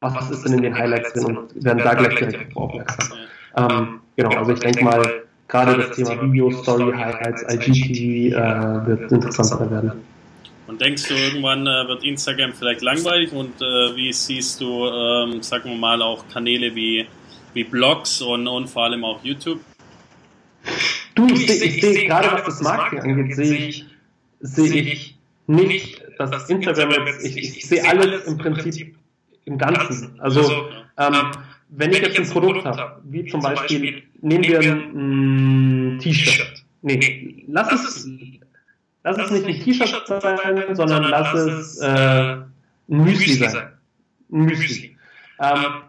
was 0.00 0.30
ist 0.30 0.44
denn 0.44 0.52
in 0.52 0.62
den 0.62 0.78
Highlights 0.78 1.14
drin 1.14 1.36
und 1.36 1.64
werden 1.64 1.82
da 1.82 1.94
gleich 1.94 2.14
direkt 2.14 2.56
aufmerksam. 2.56 3.18
Ähm, 3.56 4.00
genau, 4.16 4.36
also 4.36 4.52
ich 4.52 4.60
denke 4.60 4.84
mal, 4.84 5.02
gerade 5.48 5.78
das 5.78 5.96
Thema 5.96 6.20
Video, 6.22 6.50
Story, 6.52 6.92
Highlights, 6.92 7.42
IGTV 7.50 8.36
äh, 8.36 8.86
wird 8.86 9.10
interessanter 9.10 9.68
werden. 9.68 10.13
Und 10.66 10.80
denkst 10.80 11.08
du, 11.08 11.14
irgendwann 11.14 11.66
äh, 11.66 11.88
wird 11.88 12.04
Instagram 12.04 12.52
vielleicht 12.54 12.80
langweilig 12.80 13.32
und 13.32 13.60
äh, 13.60 13.96
wie 13.96 14.12
siehst 14.12 14.60
du, 14.60 14.86
ähm, 14.86 15.42
sagen 15.42 15.70
wir 15.70 15.76
mal, 15.76 16.00
auch 16.00 16.26
Kanäle 16.28 16.74
wie, 16.74 17.06
wie 17.52 17.64
Blogs 17.64 18.22
und, 18.22 18.48
und 18.48 18.68
vor 18.68 18.84
allem 18.84 19.04
auch 19.04 19.22
YouTube? 19.22 19.60
Du, 21.14 21.26
ich 21.28 21.46
sehe 21.46 21.70
seh, 21.70 22.06
gerade 22.06 22.32
was 22.32 22.44
das 22.44 22.62
Marketing 22.62 23.12
angeht, 23.12 23.36
sehe 23.36 23.56
ich, 23.56 23.86
seh 24.40 24.80
ich 24.80 25.18
nicht, 25.46 26.02
dass 26.18 26.48
Instagram 26.48 27.06
jetzt, 27.06 27.24
ich, 27.24 27.36
ich 27.36 27.66
sehe 27.66 27.86
alles 27.86 28.24
im 28.26 28.38
Prinzip 28.38 28.96
im 29.44 29.58
Ganzen. 29.58 30.18
Also, 30.20 30.68
ähm, 30.96 31.30
wenn 31.68 31.92
ich 31.92 32.00
jetzt 32.00 32.18
ein 32.18 32.28
Produkt 32.28 32.64
habe, 32.64 33.02
wie 33.04 33.26
zum 33.26 33.40
Beispiel, 33.40 34.02
nehmen 34.22 34.44
wir 34.44 34.60
ein, 34.60 35.94
ein 35.94 35.98
T-Shirt. 35.98 36.64
Nee, 36.82 37.44
lass 37.48 37.72
es, 37.72 38.08
lass 39.04 39.18
es 39.18 39.30
nicht 39.30 39.46
ein 39.46 39.60
T-Shirt 39.60 40.06
sein, 40.06 40.74
sondern 40.74 41.04
lass 41.04 41.32
es 41.34 41.80
äh, 41.80 41.86
ein 41.86 42.52
Müsli 42.88 43.34
sein. 43.34 43.72
Ein 44.32 44.44
Müsli. 44.44 44.96
Ähm, 45.40 45.82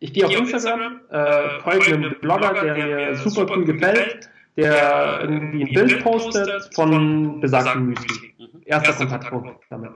ich 0.00 0.12
gehe 0.12 0.26
auf 0.26 0.36
Instagram, 0.36 1.00
äh, 1.10 1.60
folge 1.60 1.94
einem 1.94 2.14
Blogger, 2.20 2.52
der 2.52 2.74
mir 2.74 3.16
super 3.16 3.46
cool 3.50 3.64
gefällt, 3.64 4.28
der 4.56 5.20
irgendwie 5.22 5.64
ein 5.64 5.72
Bild 5.72 6.04
postet 6.04 6.74
von 6.74 7.40
besagtem 7.40 7.86
Müsli. 7.86 8.34
Erster 8.66 8.94
Kontaktpunkt 8.94 9.64
damit. 9.70 9.90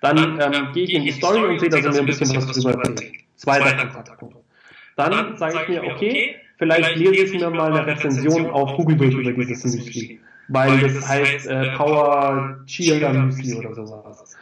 Dann 0.00 0.40
ähm, 0.40 0.72
gehe 0.72 0.84
ich 0.84 0.94
in 0.94 1.04
die 1.04 1.12
Story 1.12 1.44
und 1.44 1.60
sehe, 1.60 1.68
dass 1.68 1.84
er 1.84 1.92
mir 1.92 1.98
ein 2.00 2.06
bisschen 2.06 2.36
was 2.36 2.46
drüber 2.46 2.78
erzählt. 2.84 3.12
Zweiter 3.36 3.76
Kontaktpunkt. 3.76 4.36
Dann 4.96 5.36
sage 5.36 5.58
ich 5.62 5.68
mir, 5.68 5.84
okay, 5.84 6.36
vielleicht 6.56 6.96
lese 6.96 7.36
ich 7.36 7.40
mir 7.40 7.50
mal 7.50 7.72
eine 7.72 7.86
Rezension 7.86 8.46
auf 8.46 8.76
Google 8.76 8.96
durch 8.96 9.14
über 9.14 9.44
dieses 9.44 9.64
Müsli 9.64 10.20
weil 10.48 10.80
das 10.80 11.08
heißt 11.08 11.46
äh, 11.46 11.76
Power 11.76 12.58
Chia 12.66 13.12
Müsli 13.12 13.54
oder 13.56 13.74
sowas. 13.74 14.36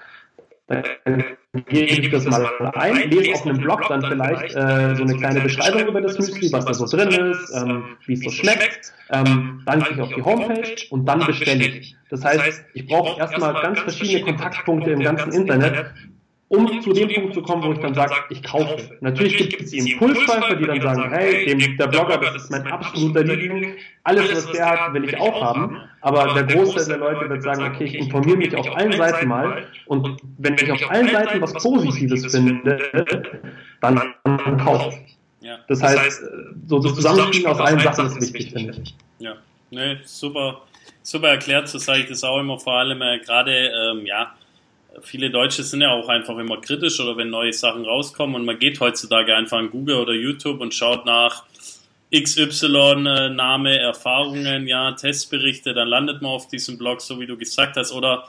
Dann 0.69 1.25
gebe 1.67 2.03
ich 2.03 2.11
das 2.11 2.25
mal 2.27 2.49
ein, 2.75 3.09
lese 3.11 3.35
auf 3.35 3.47
einem 3.47 3.59
Blog 3.59 3.83
dann 3.89 4.03
vielleicht 4.03 4.55
äh, 4.55 4.97
so 4.97 5.05
eine 5.05 5.17
kleine 5.17 5.41
Beschreibung 5.41 5.87
über 5.87 6.01
das 6.01 6.19
Müsli, 6.19 6.51
was 6.53 6.65
da 6.65 6.75
so 6.75 6.87
drin 6.87 7.09
ist, 7.09 7.55
ähm, 7.55 7.85
wie 8.07 8.15
es 8.15 8.21
so 8.21 8.31
schmeckt. 8.31 8.93
Ähm, 9.11 9.63
dann 9.65 9.81
gehe 9.81 9.93
ich 9.93 10.01
auf 10.01 10.13
die 10.13 10.23
Homepage 10.23 10.75
und 10.91 11.07
dann 11.07 11.25
bestelle 11.25 11.65
ich. 11.65 11.97
Das 12.11 12.25
heißt, 12.25 12.65
ich 12.75 12.87
brauche 12.87 13.19
erstmal 13.21 13.55
ganz 13.63 13.81
verschiedene 13.81 14.25
Kontaktpunkte 14.25 14.91
im 14.91 15.01
ganzen 15.01 15.33
Internet, 15.33 15.95
um 16.49 16.81
zu 16.81 16.93
dem 16.93 17.13
Punkt 17.13 17.35
zu 17.35 17.43
kommen, 17.43 17.63
wo 17.65 17.73
ich 17.73 17.81
dann 17.81 17.95
sage, 17.95 18.15
ich 18.31 18.43
kaufe. 18.43 18.77
Natürlich 19.01 19.37
gibt 19.37 19.63
es 19.63 19.71
die 19.71 19.79
Impulskäufer, 19.79 20.55
die 20.55 20.65
dann 20.65 20.81
sagen, 20.81 21.11
hey, 21.11 21.45
dem, 21.47 21.77
der 21.77 21.89
Blogger, 21.89 22.19
das 22.19 22.45
ist 22.45 22.51
mein 22.51 22.67
absoluter 22.69 23.25
Liebling, 23.25 23.75
alles, 24.05 24.33
was 24.33 24.53
der 24.53 24.67
hat, 24.67 24.95
will 24.95 25.05
ich 25.05 25.17
auch 25.19 25.43
haben. 25.43 25.81
Aber 26.03 26.35
der 26.35 26.45
Großteil 26.45 26.87
der 26.87 26.99
Leute 26.99 27.29
wird 27.29 27.43
sagen, 27.43 27.65
okay, 27.65 27.85
ich 27.85 27.95
informiere 27.97 28.37
mich 28.37 28.55
auf 28.55 28.77
allen 28.77 28.93
Seiten 28.93 29.29
mal. 29.29 29.67
und 29.87 30.21
wenn 30.39 30.55
ich 30.55 30.71
auf 30.71 30.91
allen 30.91 31.09
Seiten 31.09 31.41
was 31.41 31.53
Positives 31.55 32.33
finde, 32.33 32.79
dann 33.81 34.01
kaufe 34.59 34.99
Das 35.67 35.83
heißt, 35.83 36.23
so 36.69 36.79
das 36.79 36.95
Zusammenspielen 36.95 37.47
aus 37.47 37.59
allen 37.59 37.81
Sachen 37.81 38.07
ist 38.07 38.21
wichtig, 38.21 38.53
finde 38.53 38.81
ich. 38.83 38.95
Ja, 39.19 39.35
ne, 39.71 39.99
super, 40.05 40.63
super 41.03 41.31
erklärt, 41.31 41.67
so 41.69 41.79
sage 41.79 42.01
ich 42.01 42.09
das 42.09 42.23
auch 42.23 42.39
immer 42.39 42.61
vor 42.61 42.75
allem, 42.75 43.03
äh, 43.03 43.19
gerade, 43.19 43.51
ähm, 43.51 44.07
ja, 44.07 44.33
viele 45.03 45.31
Deutsche 45.31 45.63
sind 45.63 45.81
ja 45.81 45.91
auch 45.93 46.09
einfach 46.09 46.37
immer 46.39 46.61
kritisch 46.61 47.01
oder 47.01 47.17
wenn 47.17 47.31
neue 47.31 47.53
Sachen 47.53 47.85
rauskommen 47.85 48.37
und 48.37 48.45
man 48.45 48.59
geht 48.59 48.81
heutzutage 48.81 49.35
einfach 49.35 49.59
an 49.59 49.71
Google 49.71 49.97
oder 49.97 50.13
YouTube 50.13 50.61
und 50.61 50.75
schaut 50.75 51.07
nach 51.07 51.45
XY 52.15 53.07
äh, 53.07 53.29
Name, 53.31 53.79
Erfahrungen, 53.79 54.67
ja, 54.67 54.93
Testberichte, 54.93 55.75
dann 55.75 55.89
landet 55.89 56.23
man 56.23 56.33
auf 56.33 56.49
diesem 56.49 56.79
Blog, 56.79 57.01
so 57.01 57.21
wie 57.21 57.27
du 57.27 57.37
gesagt 57.37 57.77
hast, 57.77 57.93
oder 57.93 58.29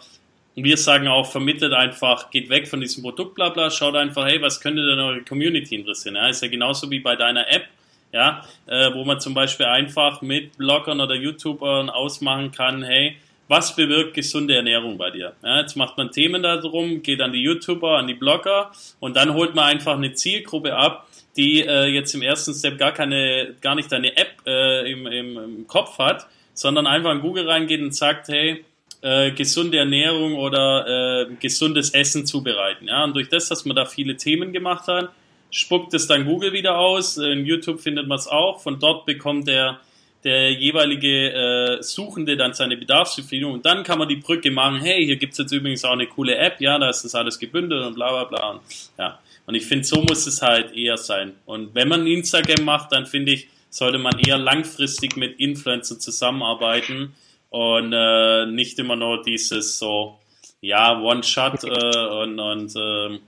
wir 0.55 0.77
sagen 0.77 1.07
auch, 1.07 1.29
vermittelt 1.29 1.73
einfach, 1.73 2.31
geht 2.31 2.49
weg 2.49 2.67
von 2.67 2.81
diesem 2.81 3.03
Produkt, 3.03 3.35
bla 3.35 3.49
bla, 3.49 3.69
schaut 3.69 3.95
einfach, 3.95 4.25
hey, 4.25 4.41
was 4.41 4.59
könnte 4.59 4.83
denn 4.85 4.99
eure 4.99 5.21
Community 5.21 5.75
interessieren? 5.75 6.15
Ja, 6.15 6.27
ist 6.27 6.41
ja 6.41 6.47
genauso 6.47 6.89
wie 6.89 6.99
bei 6.99 7.15
deiner 7.15 7.47
App, 7.51 7.67
ja, 8.11 8.43
äh, 8.65 8.91
wo 8.93 9.05
man 9.05 9.19
zum 9.19 9.35
Beispiel 9.35 9.67
einfach 9.67 10.23
mit 10.23 10.57
Bloggern 10.57 10.99
oder 10.99 11.13
YouTubern 11.13 11.91
ausmachen 11.91 12.51
kann, 12.51 12.81
hey, 12.81 13.17
was 13.47 13.75
bewirkt 13.75 14.13
gesunde 14.13 14.55
Ernährung 14.55 14.97
bei 14.97 15.09
dir? 15.09 15.33
Ja, 15.43 15.61
jetzt 15.61 15.75
macht 15.75 15.97
man 15.97 16.11
Themen 16.11 16.43
darum, 16.43 17.01
geht 17.01 17.21
an 17.21 17.31
die 17.31 17.41
YouTuber, 17.41 17.97
an 17.97 18.07
die 18.07 18.13
Blogger 18.13 18.71
und 18.99 19.15
dann 19.15 19.33
holt 19.33 19.55
man 19.55 19.65
einfach 19.65 19.95
eine 19.95 20.13
Zielgruppe 20.13 20.75
ab, 20.75 21.07
die 21.35 21.61
äh, 21.61 21.85
jetzt 21.85 22.13
im 22.13 22.21
ersten 22.21 22.53
Step 22.53 22.77
gar 22.77 22.91
keine, 22.91 23.55
gar 23.61 23.75
nicht 23.75 23.91
deine 23.91 24.17
App 24.17 24.41
äh, 24.45 24.91
im, 24.91 25.07
im, 25.07 25.37
im 25.37 25.67
Kopf 25.67 25.97
hat, 25.99 26.27
sondern 26.53 26.87
einfach 26.87 27.11
in 27.11 27.21
Google 27.21 27.49
reingeht 27.49 27.81
und 27.81 27.95
sagt, 27.95 28.27
hey, 28.27 28.65
äh, 29.01 29.31
gesunde 29.31 29.77
Ernährung 29.77 30.35
oder 30.35 31.27
äh, 31.29 31.35
gesundes 31.39 31.91
Essen 31.91 32.25
zubereiten. 32.25 32.87
Ja, 32.87 33.03
und 33.03 33.15
durch 33.15 33.29
das, 33.29 33.47
dass 33.47 33.65
man 33.65 33.75
da 33.75 33.85
viele 33.85 34.17
Themen 34.17 34.51
gemacht 34.51 34.87
hat, 34.87 35.11
spuckt 35.51 35.93
es 35.93 36.07
dann 36.07 36.25
Google 36.25 36.51
wieder 36.51 36.77
aus. 36.77 37.17
In 37.17 37.45
YouTube 37.45 37.79
findet 37.79 38.07
man 38.07 38.17
es 38.17 38.27
auch. 38.27 38.59
Von 38.61 38.79
dort 38.79 39.05
bekommt 39.05 39.47
der 39.47 39.79
der 40.23 40.51
jeweilige 40.51 41.31
äh, 41.79 41.83
Suchende 41.83 42.37
dann 42.37 42.53
seine 42.53 42.77
Bedarfsbefriedigung 42.77 43.53
und 43.53 43.65
dann 43.65 43.83
kann 43.83 43.99
man 43.99 44.07
die 44.07 44.15
Brücke 44.15 44.51
machen, 44.51 44.79
hey, 44.81 45.05
hier 45.05 45.17
gibt 45.17 45.33
es 45.33 45.39
jetzt 45.39 45.51
übrigens 45.51 45.85
auch 45.85 45.91
eine 45.91 46.07
coole 46.07 46.35
App, 46.35 46.59
ja, 46.59 46.77
da 46.79 46.89
ist 46.89 47.03
das 47.03 47.15
alles 47.15 47.39
gebündelt 47.39 47.85
und 47.85 47.95
bla 47.95 48.09
bla 48.09 48.23
bla. 48.25 48.49
Und, 48.51 48.61
ja. 48.97 49.19
und 49.45 49.55
ich 49.55 49.65
finde, 49.65 49.85
so 49.85 50.01
muss 50.01 50.25
es 50.27 50.41
halt 50.41 50.75
eher 50.75 50.97
sein. 50.97 51.33
Und 51.45 51.75
wenn 51.75 51.87
man 51.87 52.07
Instagram 52.07 52.65
macht, 52.65 52.91
dann 52.91 53.05
finde 53.05 53.33
ich, 53.33 53.47
sollte 53.69 53.99
man 53.99 54.17
eher 54.19 54.37
langfristig 54.37 55.17
mit 55.17 55.39
Influencern 55.39 55.99
zusammenarbeiten 55.99 57.13
und 57.49 57.93
äh, 57.93 58.45
nicht 58.47 58.79
immer 58.79 58.95
nur 58.95 59.21
dieses 59.21 59.77
so, 59.77 60.19
ja, 60.61 60.99
One-Shot 60.99 61.63
äh, 61.63 62.23
und, 62.23 62.39
und 62.39 62.75
äh, 62.75 63.19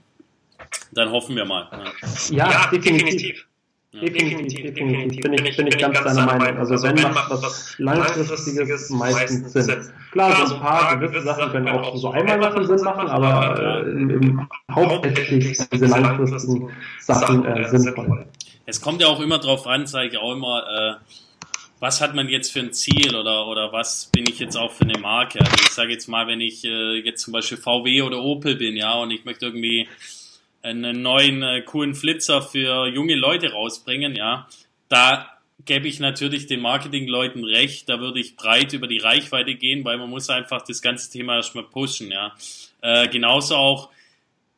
dann 0.92 1.10
hoffen 1.10 1.36
wir 1.36 1.44
mal. 1.44 1.68
Ja, 2.30 2.50
ja 2.50 2.70
definitiv. 2.70 3.00
Definitiv, 3.04 3.46
definitiv. 3.92 4.74
Bin 4.74 5.10
ich, 5.10 5.56
bin 5.56 5.66
ich 5.66 5.78
ganz 5.78 6.02
deiner 6.02 6.26
Meinung. 6.26 6.58
Also 6.58 6.82
wenn 6.82 7.00
macht 7.02 7.30
was 7.30 7.74
Langfristiges 7.78 8.90
meistens 8.90 9.52
Sinn. 9.52 9.90
Klar, 10.12 10.46
so 10.46 10.54
ein 10.54 10.60
paar 10.60 10.98
gewisse 10.98 11.22
Sachen 11.22 11.50
können 11.50 11.68
auch 11.68 11.96
so 11.96 12.10
einmal 12.10 12.38
machen 12.38 12.66
Sinn 12.66 12.84
machen, 12.84 13.08
aber 13.08 13.84
äh, 13.84 14.72
hauptsächlich 14.72 15.58
diese 15.72 15.86
langfristigen 15.86 16.70
Sachen 17.00 17.44
äh, 17.44 17.68
sinnvoll. 17.68 18.26
Es 18.66 18.80
kommt 18.80 19.00
ja 19.02 19.08
auch 19.08 19.20
immer 19.20 19.38
drauf 19.38 19.66
an, 19.66 19.86
sage 19.86 20.08
ich 20.08 20.18
auch 20.18 20.32
immer, 20.32 21.00
äh, 21.00 21.14
was 21.80 22.00
hat 22.00 22.14
man 22.14 22.28
jetzt 22.28 22.52
für 22.52 22.60
ein 22.60 22.72
Ziel 22.72 23.16
oder, 23.16 23.46
oder 23.46 23.72
was 23.72 24.10
bin 24.12 24.24
ich 24.28 24.38
jetzt 24.38 24.56
auch 24.56 24.70
für 24.70 24.84
eine 24.84 24.98
Marke? 24.98 25.40
Also 25.40 25.52
ich 25.62 25.70
sage 25.70 25.90
jetzt 25.90 26.08
mal, 26.08 26.26
wenn 26.26 26.40
ich 26.40 26.64
äh, 26.64 27.00
jetzt 27.00 27.22
zum 27.22 27.32
Beispiel 27.32 27.56
VW 27.56 28.02
oder 28.02 28.22
Opel 28.22 28.54
bin, 28.54 28.76
ja, 28.76 28.92
und 28.94 29.10
ich 29.10 29.24
möchte 29.24 29.46
irgendwie 29.46 29.88
einen 30.62 31.02
neuen 31.02 31.42
äh, 31.42 31.62
coolen 31.62 31.94
Flitzer 31.94 32.42
für 32.42 32.86
junge 32.86 33.14
Leute 33.14 33.52
rausbringen, 33.52 34.14
ja, 34.16 34.48
da 34.88 35.30
gebe 35.64 35.88
ich 35.88 36.00
natürlich 36.00 36.46
den 36.46 36.60
Marketingleuten 36.60 37.44
recht, 37.44 37.88
da 37.88 38.00
würde 38.00 38.20
ich 38.20 38.36
breit 38.36 38.72
über 38.72 38.86
die 38.86 38.98
Reichweite 38.98 39.54
gehen, 39.54 39.84
weil 39.84 39.98
man 39.98 40.10
muss 40.10 40.30
einfach 40.30 40.62
das 40.62 40.82
ganze 40.82 41.10
Thema 41.10 41.36
erstmal 41.36 41.64
pushen, 41.64 42.10
ja. 42.10 42.34
Äh, 42.82 43.08
genauso 43.08 43.56
auch 43.56 43.90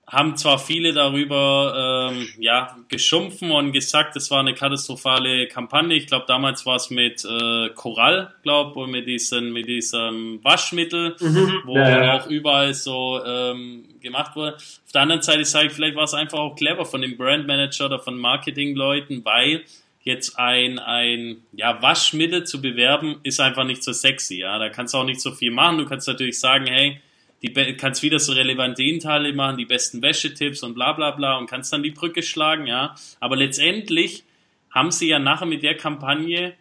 haben 0.06 0.36
zwar 0.36 0.58
viele 0.58 0.92
darüber 0.92 2.10
ähm, 2.12 2.28
ja, 2.38 2.76
geschumpfen 2.88 3.50
und 3.50 3.72
gesagt, 3.72 4.14
es 4.16 4.30
war 4.30 4.40
eine 4.40 4.52
katastrophale 4.52 5.48
Kampagne. 5.48 5.96
Ich 5.96 6.06
glaube, 6.06 6.26
damals 6.28 6.66
war 6.66 6.76
es 6.76 6.90
mit 6.90 7.24
äh, 7.24 7.70
Korall, 7.70 8.34
glaube 8.42 8.86
mit 8.88 9.06
diesem 9.06 9.52
mit 9.52 9.66
diesem 9.68 10.40
Waschmittel, 10.42 11.16
mhm. 11.18 11.62
wo 11.64 11.76
ja, 11.76 12.04
ja. 12.04 12.18
auch 12.18 12.26
überall 12.26 12.74
so 12.74 13.24
ähm, 13.24 13.84
gemacht 14.02 14.36
wurde. 14.36 14.56
Auf 14.56 14.92
der 14.92 15.02
anderen 15.02 15.22
Seite 15.22 15.44
sage 15.44 15.68
ich, 15.68 15.72
vielleicht 15.72 15.96
war 15.96 16.04
es 16.04 16.14
einfach 16.14 16.38
auch 16.38 16.56
clever 16.56 16.84
von 16.84 17.00
dem 17.02 17.16
Brandmanager 17.16 17.86
oder 17.86 17.98
von 17.98 18.18
Marketingleuten, 18.18 19.24
weil 19.24 19.64
jetzt 20.02 20.38
ein, 20.38 20.78
ein 20.78 21.42
ja, 21.52 21.80
Waschmittel 21.80 22.44
zu 22.44 22.60
bewerben, 22.60 23.20
ist 23.22 23.40
einfach 23.40 23.64
nicht 23.64 23.82
so 23.82 23.92
sexy. 23.92 24.40
Ja? 24.40 24.58
Da 24.58 24.68
kannst 24.68 24.94
du 24.94 24.98
auch 24.98 25.04
nicht 25.04 25.20
so 25.20 25.32
viel 25.32 25.50
machen. 25.50 25.78
Du 25.78 25.86
kannst 25.86 26.08
natürlich 26.08 26.40
sagen, 26.40 26.66
hey, 26.66 27.00
die 27.42 27.52
kannst 27.76 28.02
wieder 28.02 28.18
so 28.18 28.32
relevante 28.32 28.82
Inhalte 28.84 29.32
machen, 29.32 29.56
die 29.56 29.64
besten 29.64 30.00
Wäschetipps 30.00 30.62
und 30.62 30.74
bla 30.74 30.92
bla 30.92 31.10
bla 31.10 31.38
und 31.38 31.48
kannst 31.48 31.72
dann 31.72 31.82
die 31.82 31.90
Brücke 31.90 32.22
schlagen, 32.22 32.66
ja. 32.66 32.94
Aber 33.18 33.36
letztendlich 33.36 34.22
haben 34.70 34.92
sie 34.92 35.08
ja 35.08 35.18
nachher 35.18 35.46
mit 35.46 35.62
der 35.62 35.76
Kampagne 35.76 36.54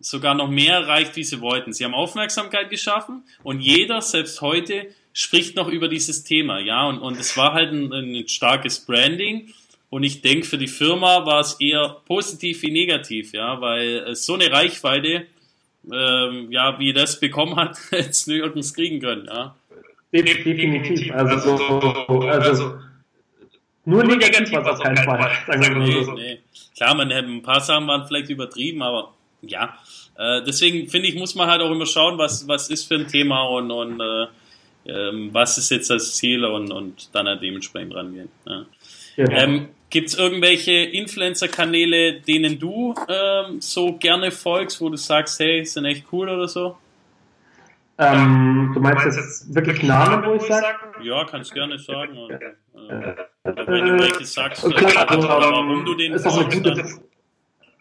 sogar 0.00 0.34
noch 0.34 0.48
mehr 0.48 0.74
erreicht, 0.74 1.16
wie 1.16 1.22
sie 1.22 1.40
wollten. 1.40 1.72
Sie 1.72 1.84
haben 1.84 1.94
Aufmerksamkeit 1.94 2.70
geschaffen 2.70 3.24
und 3.42 3.60
jeder, 3.60 4.00
selbst 4.00 4.40
heute, 4.40 4.88
spricht 5.12 5.56
noch 5.56 5.68
über 5.68 5.88
dieses 5.88 6.24
Thema, 6.24 6.58
ja. 6.58 6.86
Und, 6.86 6.98
und 6.98 7.18
es 7.18 7.36
war 7.36 7.52
halt 7.52 7.72
ein, 7.72 7.92
ein 7.92 8.28
starkes 8.28 8.80
Branding 8.80 9.52
und 9.90 10.04
ich 10.04 10.22
denke, 10.22 10.46
für 10.46 10.58
die 10.58 10.68
Firma 10.68 11.26
war 11.26 11.40
es 11.40 11.60
eher 11.60 11.96
positiv 12.06 12.62
wie 12.62 12.70
negativ, 12.70 13.32
ja, 13.32 13.60
weil 13.60 14.14
so 14.14 14.34
eine 14.34 14.50
Reichweite, 14.50 15.26
ähm, 15.92 16.50
ja, 16.50 16.78
wie 16.78 16.92
das 16.92 17.20
bekommen 17.20 17.56
hat, 17.56 17.76
jetzt 17.90 18.26
nirgends 18.26 18.72
kriegen 18.74 19.00
können, 19.00 19.26
ja. 19.26 19.54
Definitiv. 20.12 21.12
Also, 21.12 21.56
so, 21.56 22.20
also 22.20 22.74
nur 23.84 24.04
negativ 24.04 24.52
war 24.52 24.62
es 24.62 24.68
auf 24.68 24.80
keinen 24.80 24.96
Fall. 24.98 25.30
Sagen 25.46 25.62
wir 25.62 25.70
nee, 25.74 26.04
so. 26.04 26.12
nee. 26.12 26.38
Klar, 26.76 26.94
man, 26.94 27.10
ein 27.10 27.42
paar 27.42 27.60
Sachen 27.60 27.86
waren 27.86 28.06
vielleicht 28.06 28.30
übertrieben, 28.30 28.82
aber 28.82 29.12
ja. 29.42 29.76
Äh, 30.16 30.42
deswegen 30.46 30.88
finde 30.88 31.08
ich, 31.08 31.16
muss 31.16 31.34
man 31.34 31.48
halt 31.48 31.62
auch 31.62 31.70
immer 31.70 31.86
schauen, 31.86 32.18
was, 32.18 32.46
was 32.46 32.70
ist 32.70 32.86
für 32.86 32.94
ein 32.94 33.08
Thema 33.08 33.42
und, 33.42 33.70
und 33.70 34.00
äh, 34.00 34.26
ähm, 34.86 35.30
was 35.32 35.58
ist 35.58 35.70
jetzt 35.70 35.90
das 35.90 36.16
Ziel 36.16 36.44
und, 36.44 36.70
und 36.72 37.14
dann 37.14 37.26
halt 37.26 37.42
dementsprechend 37.42 37.94
rangehen. 37.94 38.28
Ja. 38.46 38.66
Genau. 39.16 39.32
Ähm, 39.32 39.68
Gibt 39.90 40.08
es 40.08 40.14
irgendwelche 40.18 40.72
Influencer-Kanäle, 40.72 42.22
denen 42.22 42.58
du 42.58 42.94
ähm, 43.08 43.60
so 43.60 43.92
gerne 43.98 44.30
folgst, 44.30 44.80
wo 44.80 44.88
du 44.88 44.96
sagst, 44.96 45.38
hey, 45.38 45.66
sind 45.66 45.84
echt 45.84 46.06
cool 46.10 46.30
oder 46.30 46.48
so? 46.48 46.78
Ähm, 47.98 48.70
du 48.72 48.80
meinst 48.80 49.04
jetzt 49.04 49.54
wirklich 49.54 49.82
Namen, 49.82 50.24
wo 50.24 50.34
ich 50.34 50.42
sage? 50.42 50.78
Ja, 51.02 51.24
kannst 51.24 51.52
gerne 51.52 51.78
sagen. 51.78 52.16
Und, 52.16 52.30
äh, 52.30 53.16
wenn 53.44 53.86
du 53.86 53.98
welche 53.98 54.24
sagst, 54.24 54.62
klar, 54.62 55.10
also, 55.10 55.28
warum 55.28 55.84
du 55.84 55.94
den 55.94 56.14
ist 56.14 56.26
auch 56.26 56.40
eine 56.40 56.48
gute, 56.48 56.70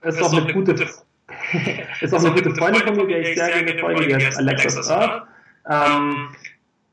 ist 0.02 0.22
auch 0.22 0.34
eine 0.34 0.54
gute, 0.54 0.74
ist 2.02 2.14
auch 2.14 2.26
eine 2.26 2.34
gute 2.34 2.54
Freundin 2.56 2.82
von 2.94 2.96
mir, 2.98 3.08
der 3.08 3.22
ich 3.22 3.38
sehr 3.38 3.64
gerne 3.64 3.80
folge, 3.80 4.08
die 4.08 4.16
heißt 4.16 4.38
Alexis 4.38 4.90
Earth. 4.90 5.28
Ähm, 5.70 6.36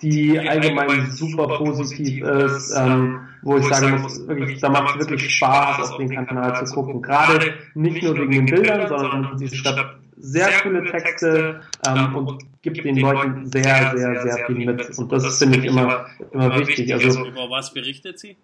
die 0.02 0.38
allgemein 0.38 1.10
super 1.10 1.58
positiv 1.58 2.22
ist, 2.22 2.72
ähm, 2.76 3.20
wo 3.42 3.56
ich 3.56 3.66
sagen 3.66 4.00
muss, 4.00 4.26
wirklich, 4.28 4.60
da 4.60 4.68
macht 4.68 5.00
es 5.00 5.08
wirklich 5.08 5.34
Spaß, 5.34 5.90
auf 5.90 5.96
den 5.96 6.26
Kanal 6.26 6.66
zu 6.66 6.74
gucken. 6.74 7.02
Gerade 7.02 7.54
nicht 7.74 8.02
nur 8.02 8.16
wegen 8.16 8.30
den 8.30 8.46
Bildern, 8.46 8.88
sondern 8.88 9.36
sie 9.38 9.48
schreibt 9.48 9.96
sehr 10.20 10.48
coole 10.62 10.84
Texte 10.90 11.60
ähm, 11.86 12.16
und 12.16 12.42
gibt 12.62 12.84
den 12.84 12.98
Leuten 12.98 13.50
sehr, 13.50 13.92
sehr, 13.96 14.22
sehr 14.22 14.46
viel 14.46 14.66
mit. 14.66 14.98
Und 14.98 15.12
das 15.12 15.38
finde 15.38 15.58
ich 15.58 15.64
immer, 15.64 16.06
immer 16.32 16.58
wichtig. 16.58 16.92
Also, 16.92 17.26
über 17.26 17.50
was 17.50 17.72
berichtet 17.72 18.18
sie? 18.18 18.36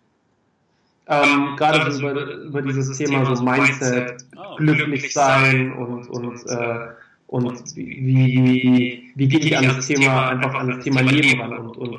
Ähm, 1.06 1.54
gerade 1.56 1.92
so 1.92 2.08
über, 2.08 2.32
über 2.34 2.62
dieses 2.62 2.96
Thema 2.96 3.36
so 3.36 3.42
Mindset, 3.42 4.24
glücklich 4.56 5.12
sein 5.12 5.72
und, 5.72 6.08
und 6.08 6.46
äh, 6.46 6.88
und 7.26 7.76
wie, 7.76 8.04
wie, 8.04 9.12
wie 9.14 9.28
gehe 9.28 9.40
ich 9.40 9.56
an 9.56 9.64
das 9.64 9.86
Thema, 9.86 10.28
einfach 10.28 10.54
an 10.54 10.68
das 10.68 10.84
Thema 10.84 11.00
Leben 11.00 11.40
ran? 11.40 11.52
und, 11.52 11.76
und 11.76 11.98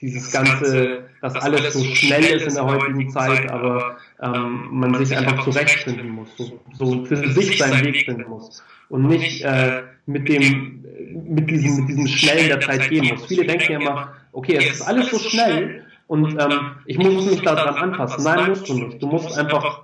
dieses 0.00 0.30
ganze, 0.30 1.04
dass 1.22 1.34
alles 1.36 1.72
so 1.72 1.82
schnell 1.82 2.24
ist 2.24 2.46
in 2.46 2.54
der 2.54 2.64
heutigen 2.66 3.08
Zeit, 3.10 3.50
aber 3.50 3.96
ähm, 4.22 4.68
man 4.70 4.94
sich 5.04 5.16
einfach 5.16 5.44
zurechtfinden 5.44 6.10
muss, 6.10 6.28
so, 6.36 6.60
so 6.78 7.04
für 7.06 7.16
sich 7.16 7.56
seinen 7.58 7.84
Weg 7.84 8.04
finden 8.04 8.28
muss 8.28 8.62
und 8.90 9.06
nicht 9.08 9.42
äh, 9.42 9.82
mit 10.06 10.28
dem 10.28 10.84
mit 11.26 11.48
diesem 11.50 11.86
mit 11.86 11.88
diesem 11.88 12.06
schnellen 12.06 12.48
der 12.48 12.60
Zeit 12.60 12.90
gehen 12.90 13.06
muss. 13.06 13.26
Viele 13.26 13.46
denken 13.46 13.72
ja 13.72 13.80
immer, 13.80 14.12
okay, 14.32 14.56
es 14.56 14.72
ist 14.72 14.82
alles 14.82 15.10
so 15.10 15.18
schnell 15.18 15.84
und 16.06 16.32
ähm, 16.40 16.72
ich 16.86 16.98
muss 16.98 17.24
mich 17.24 17.40
daran 17.40 17.74
anpassen. 17.74 18.24
Nein, 18.24 18.50
musst 18.50 18.68
du 18.68 18.74
nicht. 18.74 19.02
Du 19.02 19.06
musst 19.06 19.38
einfach 19.38 19.82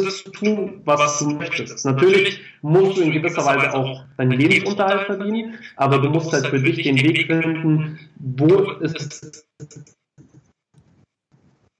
das 0.00 0.24
tun, 0.24 0.80
was 0.84 1.18
du 1.18 1.30
möchtest. 1.30 1.84
Natürlich 1.84 2.40
musst 2.62 2.96
du 2.96 3.02
in 3.02 3.12
gewisser 3.12 3.44
Weise 3.44 3.74
auch 3.74 4.04
deinen 4.16 4.32
Lebensunterhalt 4.32 5.06
verdienen, 5.06 5.58
aber 5.76 5.98
du 5.98 6.10
musst 6.10 6.32
halt 6.32 6.46
für 6.46 6.60
dich 6.60 6.82
den 6.82 6.96
Weg 6.96 7.26
finden, 7.26 7.98
wo 8.16 8.72
ist 8.80 9.46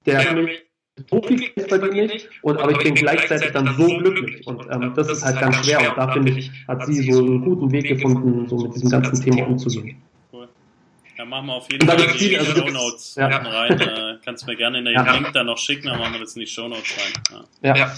der 0.06 0.48
so 1.10 1.22
viel 1.22 1.38
Geld 1.38 1.68
verdiene 1.68 2.14
ich, 2.14 2.28
und, 2.42 2.58
aber 2.58 2.72
ich 2.72 2.78
bin 2.78 2.94
gleichzeitig 2.94 3.50
dann 3.52 3.74
so 3.76 3.86
glücklich. 3.98 4.46
Und 4.46 4.64
ähm, 4.70 4.92
das 4.94 5.10
ist 5.10 5.24
halt 5.24 5.40
ganz 5.40 5.56
schwer. 5.64 5.90
Und 5.90 5.98
da 5.98 6.12
finde 6.12 6.32
ich, 6.32 6.50
hat 6.68 6.86
sie 6.86 7.10
so 7.10 7.18
einen 7.18 7.44
guten 7.44 7.72
Weg 7.72 7.88
gefunden, 7.88 8.48
so 8.48 8.58
mit 8.58 8.74
diesem 8.74 8.90
ganzen 8.90 9.20
Thema 9.20 9.48
umzugehen. 9.48 10.00
Da 11.24 11.30
machen 11.30 11.46
wir 11.46 11.54
auf 11.54 11.72
jeden 11.72 11.86
Fall 11.86 11.96
die 11.96 12.34
Show 12.34 12.38
also 12.38 12.64
Notes 12.66 13.14
ja. 13.14 13.28
rein. 13.28 13.80
Äh, 13.80 14.18
kannst 14.22 14.46
mir 14.46 14.56
gerne 14.56 14.80
in 14.80 14.84
den 14.84 14.92
ja. 14.92 15.10
Link 15.10 15.32
da 15.32 15.42
noch 15.42 15.56
schicken, 15.56 15.86
dann 15.86 15.98
machen 15.98 16.12
wir 16.12 16.20
das 16.20 16.34
in 16.36 16.40
die 16.40 16.46
Show 16.46 16.68
Notes 16.68 16.94
rein. 16.98 17.46
Ja. 17.62 17.74
ja. 17.74 17.94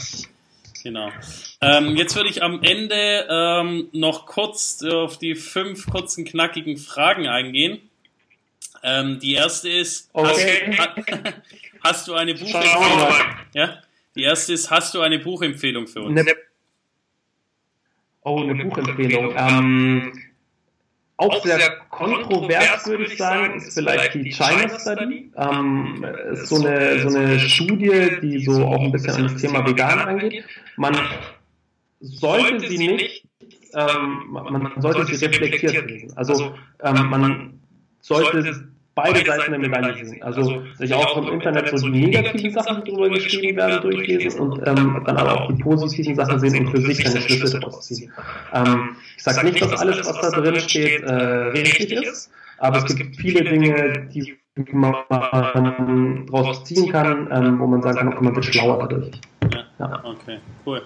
Genau. 0.85 1.11
Ähm, 1.61 1.97
jetzt 1.97 2.15
würde 2.15 2.31
ich 2.31 2.45
am 2.45 2.63
Ende 2.63 3.27
ähm, 3.29 3.89
noch 3.91 4.27
kurz 4.27 4.81
auf 4.85 5.19
die 5.19 5.35
fünf 5.35 5.87
kurzen, 5.87 6.25
knackigen 6.25 6.77
Fragen 6.77 7.27
eingehen. 7.27 7.81
Ähm, 8.85 9.19
die 9.19 9.35
erste 9.35 9.71
ist, 9.71 10.09
okay. 10.13 10.77
hast, 10.79 10.97
hast, 11.83 12.09
du 12.09 12.15
eine 12.15 12.35
Buchempfehlung? 12.35 13.15
Ja? 13.55 13.83
Die 14.15 14.23
erste 14.23 14.53
ist, 14.53 14.71
hast 14.71 14.95
du 14.95 15.01
eine 15.01 15.19
Buchempfehlung 15.19 15.89
für 15.89 16.03
uns? 16.03 16.15
Ne 16.15 16.33
oh, 18.23 18.43
eine 18.43 18.55
Buchempfehlung. 18.55 19.35
Ähm, 19.37 20.23
auch 21.17 21.43
sehr 21.43 21.86
kontrovers, 21.97 22.87
würde 22.87 23.05
ich 23.05 23.17
sagen, 23.17 23.57
ist 23.57 23.75
vielleicht 23.75 24.15
die 24.15 24.31
China 24.31 24.79
Study. 24.79 25.33
Ähm, 25.37 26.05
ist 26.33 26.49
so 26.49 26.57
eine, 26.57 27.01
so 27.01 27.09
eine 27.17 27.39
Studie, 27.41 28.11
die 28.23 28.45
so 28.45 28.65
auch 28.65 28.81
ein 28.81 28.93
bisschen 28.93 29.15
an 29.15 29.23
das 29.25 29.41
Thema 29.41 29.67
Vegan 29.67 29.99
angeht. 30.01 30.45
Man 30.77 30.97
sollte 32.01 32.69
sie 32.69 32.79
nicht, 32.79 33.27
ähm, 33.75 34.27
man 34.29 34.73
sollte 34.79 35.07
sie 35.07 35.25
reflektiert 35.25 35.91
lesen. 35.91 36.13
Also 36.17 36.55
ähm, 36.83 37.09
man 37.09 37.61
sollte 38.01 38.69
beide 38.97 39.25
Seiten 39.25 39.53
der 39.53 39.61
Medaille 39.61 40.05
sehen. 40.05 40.23
Also 40.23 40.63
sich 40.75 40.93
auch 40.93 41.17
im 41.19 41.35
Internet 41.35 41.69
so 41.79 41.89
die 41.89 42.07
negativen 42.07 42.51
Sachen, 42.51 42.83
die 42.83 42.91
darüber 42.91 43.11
geschrieben 43.11 43.57
werden, 43.59 43.83
durchlesen 43.83 44.41
und 44.41 44.67
ähm, 44.67 45.03
dann 45.07 45.17
aber 45.19 45.43
auch 45.43 45.53
die 45.53 45.63
positiven 45.63 46.17
Sachen 46.17 46.41
sehen 46.41 46.67
und 46.67 46.71
für 46.73 46.81
sich 46.81 47.07
seine 47.07 47.21
Schlüsse 47.21 47.61
daraus 47.61 47.87
ziehen. 47.87 48.11
Ähm, 48.53 48.97
ich 49.17 49.23
sage 49.23 49.47
nicht, 49.47 49.61
dass 49.61 49.81
alles, 49.81 49.99
was 49.99 50.21
da 50.21 50.41
drin 50.41 50.59
steht, 50.59 51.03
äh, 51.03 51.13
richtig 51.13 51.93
ist, 51.93 52.33
aber 52.59 52.79
es 52.79 52.97
gibt 52.97 53.17
viele 53.17 53.45
Dinge, 53.45 54.09
die 54.13 54.35
man 54.73 54.95
daraus 55.11 56.65
ziehen 56.65 56.91
kann, 56.91 57.29
ähm, 57.31 57.61
wo 57.61 57.67
man 57.67 57.83
sagen 57.83 57.99
kann, 57.99 58.09
okay, 58.09 58.25
man 58.25 58.35
wird 58.35 58.47
schlauer 58.47 58.79
dadurch. 58.79 59.21
Ja. 59.79 60.03
okay, 60.05 60.39
cool. 60.65 60.83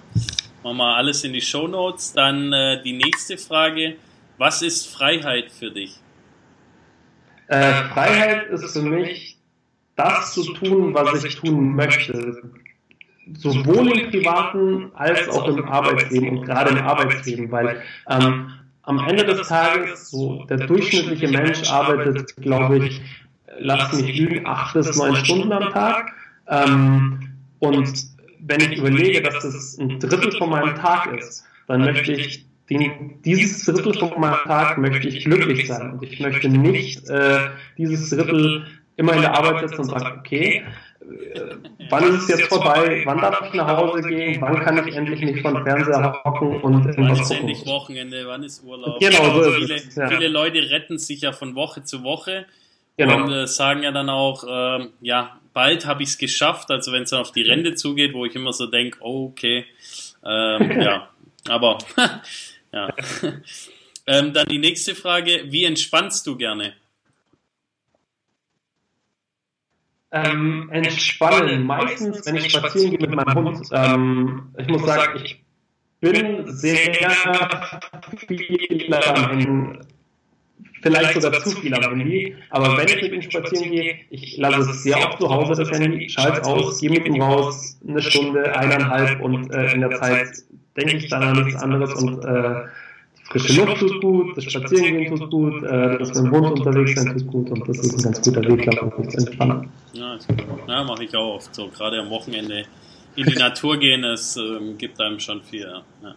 Machen 0.64 0.76
wir 0.76 0.96
alles 0.96 1.22
in 1.22 1.32
die 1.32 1.40
Show 1.40 1.68
Notes. 1.68 2.12
Dann 2.12 2.52
äh, 2.52 2.82
die 2.82 2.92
nächste 2.92 3.38
Frage. 3.38 3.94
Was 4.36 4.62
ist 4.62 4.88
Freiheit 4.88 5.52
für 5.52 5.70
dich? 5.70 6.00
Äh, 7.50 7.72
Freiheit 7.92 8.48
ist 8.50 8.72
für 8.72 8.82
mich 8.82 9.36
das 9.96 10.34
zu 10.34 10.54
tun, 10.54 10.94
was 10.94 11.24
ich 11.24 11.34
tun 11.34 11.74
möchte. 11.74 12.42
Sowohl 13.34 13.98
im 13.98 14.10
privaten 14.10 14.92
als 14.94 15.28
auch 15.28 15.48
im 15.48 15.64
Arbeitsleben 15.64 16.38
und 16.38 16.44
gerade 16.44 16.70
im 16.70 16.78
Arbeitsleben, 16.78 17.50
weil 17.50 17.82
ähm, 18.08 18.52
am 18.82 19.00
Ende 19.00 19.24
des 19.24 19.48
Tages, 19.48 20.10
so 20.10 20.44
der 20.44 20.58
durchschnittliche 20.58 21.26
Mensch 21.26 21.68
arbeitet, 21.68 22.36
glaube 22.36 22.86
ich, 22.86 23.02
lass 23.58 23.92
mich 23.92 24.16
lügen, 24.16 24.46
acht 24.46 24.74
bis 24.74 24.96
neun 24.96 25.16
Stunden 25.16 25.50
am 25.50 25.72
Tag. 25.72 26.12
Ähm, 26.46 27.32
und 27.58 27.92
wenn 28.38 28.60
ich 28.60 28.78
überlege, 28.78 29.22
dass 29.22 29.42
das 29.42 29.76
ein 29.76 29.98
Drittel 29.98 30.30
von 30.38 30.50
meinem 30.50 30.76
Tag 30.76 31.12
ist, 31.18 31.44
dann 31.66 31.80
möchte 31.80 32.12
ich 32.12 32.46
den, 32.70 33.20
dieses 33.24 33.64
Drittel 33.64 33.94
von 33.94 34.20
meinem 34.20 34.38
Tag 34.44 34.78
möchte 34.78 35.08
ich 35.08 35.24
glücklich 35.24 35.66
sein. 35.66 35.92
Und 35.92 36.02
ich 36.02 36.20
möchte 36.20 36.48
nicht 36.48 37.08
äh, 37.10 37.48
dieses 37.76 38.10
Drittel 38.10 38.66
immer 38.96 39.14
in 39.14 39.22
der 39.22 39.34
Arbeit 39.36 39.68
sitzen 39.68 39.82
und 39.82 39.88
sagen, 39.88 40.20
okay, 40.20 40.64
äh, 41.00 41.40
wann 41.88 42.04
ist 42.04 42.22
es 42.22 42.28
jetzt 42.28 42.48
vorbei, 42.48 43.02
wann 43.04 43.18
darf 43.18 43.42
ich 43.46 43.54
nach 43.54 43.76
Hause 43.76 44.02
gehen, 44.08 44.40
wann 44.40 44.60
kann 44.60 44.86
ich 44.86 44.94
endlich 44.94 45.20
nicht 45.20 45.40
von 45.40 45.62
Fernseher 45.64 46.22
hocken 46.24 46.60
und 46.60 46.86
irgendwas 46.86 47.18
Wann 47.18 47.20
ist 47.20 47.30
endlich 47.30 47.66
Wochenende, 47.66 48.26
wann 48.26 48.42
ist 48.42 48.62
Urlaub? 48.62 49.00
Genau, 49.00 49.42
so 49.42 49.50
viele, 49.50 49.74
ist 49.74 49.88
es, 49.88 49.96
ja. 49.96 50.08
viele 50.08 50.28
Leute 50.28 50.70
retten 50.70 50.98
sich 50.98 51.22
ja 51.22 51.32
von 51.32 51.54
Woche 51.54 51.82
zu 51.82 52.04
Woche 52.04 52.46
genau. 52.96 53.24
und 53.24 53.32
äh, 53.32 53.46
sagen 53.46 53.82
ja 53.82 53.90
dann 53.90 54.08
auch, 54.08 54.44
äh, 54.44 54.86
ja, 55.00 55.40
bald 55.52 55.86
habe 55.86 56.02
ich 56.02 56.10
es 56.10 56.18
geschafft, 56.18 56.70
also 56.70 56.92
wenn 56.92 57.02
es 57.02 57.12
auf 57.12 57.32
die 57.32 57.42
Rente 57.42 57.74
zugeht, 57.74 58.14
wo 58.14 58.24
ich 58.24 58.34
immer 58.36 58.52
so 58.52 58.66
denke, 58.66 58.98
oh, 59.00 59.30
okay, 59.30 59.64
ähm, 60.24 60.80
ja, 60.80 61.08
aber 61.48 61.78
Ja. 62.72 62.94
ähm, 64.06 64.32
dann 64.32 64.48
die 64.48 64.58
nächste 64.58 64.94
Frage: 64.94 65.44
Wie 65.46 65.64
entspannst 65.64 66.26
du 66.26 66.36
gerne? 66.36 66.74
Ähm, 70.12 70.68
entspannen. 70.72 71.64
Meistens, 71.64 72.26
wenn 72.26 72.36
ich 72.36 72.50
spazieren 72.50 72.96
gehe 72.96 73.08
mit 73.08 73.14
meinem 73.14 73.34
Hund. 73.34 73.68
Ähm, 73.72 74.54
ich 74.58 74.66
muss 74.66 74.84
sagen, 74.84 75.20
ich 75.24 75.44
bin 76.00 76.50
sehr 76.52 76.76
viel 76.76 77.08
Handy, 78.28 79.80
vielleicht 80.82 81.20
sogar 81.20 81.40
zu 81.40 81.50
viel 81.50 81.74
am 81.74 81.82
Handy, 81.82 82.34
aber 82.50 82.76
wenn 82.76 82.88
ich 82.88 83.02
mit 83.02 83.12
ihm 83.12 83.22
spazieren 83.22 83.70
gehe, 83.70 83.96
ich 84.10 84.36
lasse 84.38 84.70
es 84.70 84.82
sehr 84.82 84.96
oft 84.96 85.20
zu 85.20 85.28
Hause, 85.28 85.62
das 85.62 85.70
Handy, 85.70 86.08
schalte 86.08 86.40
es 86.40 86.46
aus, 86.46 86.80
gehe 86.80 86.90
mit 86.90 87.06
ihm 87.06 87.20
raus, 87.20 87.78
eine 87.86 88.02
Stunde, 88.02 88.56
eineinhalb 88.56 89.20
und 89.20 89.50
äh, 89.52 89.72
in 89.72 89.80
der 89.80 89.90
Zeit 89.92 90.28
denke 90.76 90.96
ich 90.96 91.08
dann 91.08 91.22
an 91.22 91.44
nichts 91.44 91.60
anderes 91.60 91.94
und 91.94 92.24
äh, 92.24 92.66
frische 93.30 93.64
Luft 93.64 93.80
tut 93.80 94.00
gut, 94.00 94.36
das 94.36 94.44
Spazierengehen 94.44 95.16
tut 95.16 95.30
gut, 95.30 95.62
äh, 95.62 95.98
das 95.98 96.08
mit 96.08 96.16
dem 96.16 96.30
Hund 96.30 96.58
unterwegs 96.58 96.94
sein 96.94 97.12
tut 97.12 97.26
gut 97.26 97.50
und 97.50 97.68
das 97.68 97.78
ist 97.78 97.98
ein 97.98 98.02
ganz 98.02 98.22
guter 98.22 98.42
Weg, 98.44 98.62
glaube 98.62 99.02
ich, 99.02 99.08
zu 99.08 99.18
entspannen. 99.18 99.68
Ja, 99.92 100.18
ja 100.68 100.84
mache 100.84 101.04
ich 101.04 101.14
auch 101.14 101.36
oft 101.36 101.54
so, 101.54 101.68
gerade 101.68 102.00
am 102.00 102.10
Wochenende 102.10 102.64
in 103.16 103.26
die 103.26 103.38
Natur 103.38 103.78
gehen, 103.78 104.04
es 104.04 104.36
ähm, 104.36 104.78
gibt 104.78 105.00
einem 105.00 105.18
schon 105.20 105.42
viel. 105.42 105.68
Ja. 106.02 106.14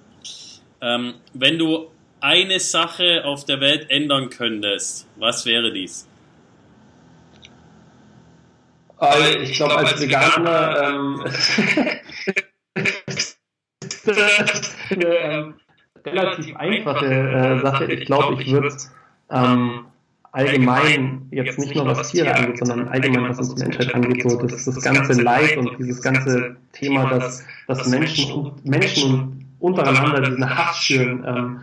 Ähm, 0.82 1.16
wenn 1.34 1.58
du 1.58 1.88
eine 2.24 2.60
Sache 2.60 3.26
auf 3.26 3.44
der 3.44 3.60
Welt 3.60 3.88
ändern 3.90 4.30
könntest, 4.30 5.10
was 5.18 5.46
wäre 5.46 5.74
dies? 5.74 6.08
Äh, 9.02 9.44
ich 9.44 9.58
glaube, 9.58 9.78
als 9.78 10.00
Veganer 10.00 10.88
ähm, 10.88 11.22
ist 11.26 11.60
eine 14.90 15.54
relativ 16.06 16.56
einfache 16.56 17.06
äh, 17.06 17.60
Sache. 17.62 17.92
Ich 17.92 18.06
glaube, 18.06 18.42
ich 18.42 18.50
würde 18.50 18.74
ähm, 19.30 19.88
allgemein, 20.32 21.28
jetzt 21.30 21.60
nicht 21.60 21.76
nur 21.76 21.86
was 21.86 22.10
Tiere 22.10 22.34
angeht, 22.34 22.66
sondern 22.66 22.88
allgemein 22.88 23.28
was 23.28 23.40
uns 23.40 23.62
Menschheit 23.62 23.94
angeht, 23.94 24.24
so 24.24 24.42
das, 24.42 24.64
das 24.64 24.82
ganze 24.82 25.22
Leid 25.22 25.58
und 25.58 25.78
dieses 25.78 26.02
ganze 26.02 26.56
Thema, 26.72 27.10
dass, 27.10 27.44
dass 27.68 27.86
Menschen, 27.88 28.54
Menschen 28.64 29.54
untereinander 29.60 30.22
diesen 30.22 30.50
Hass 30.50 30.78
schüren, 30.78 31.26
ähm, 31.28 31.60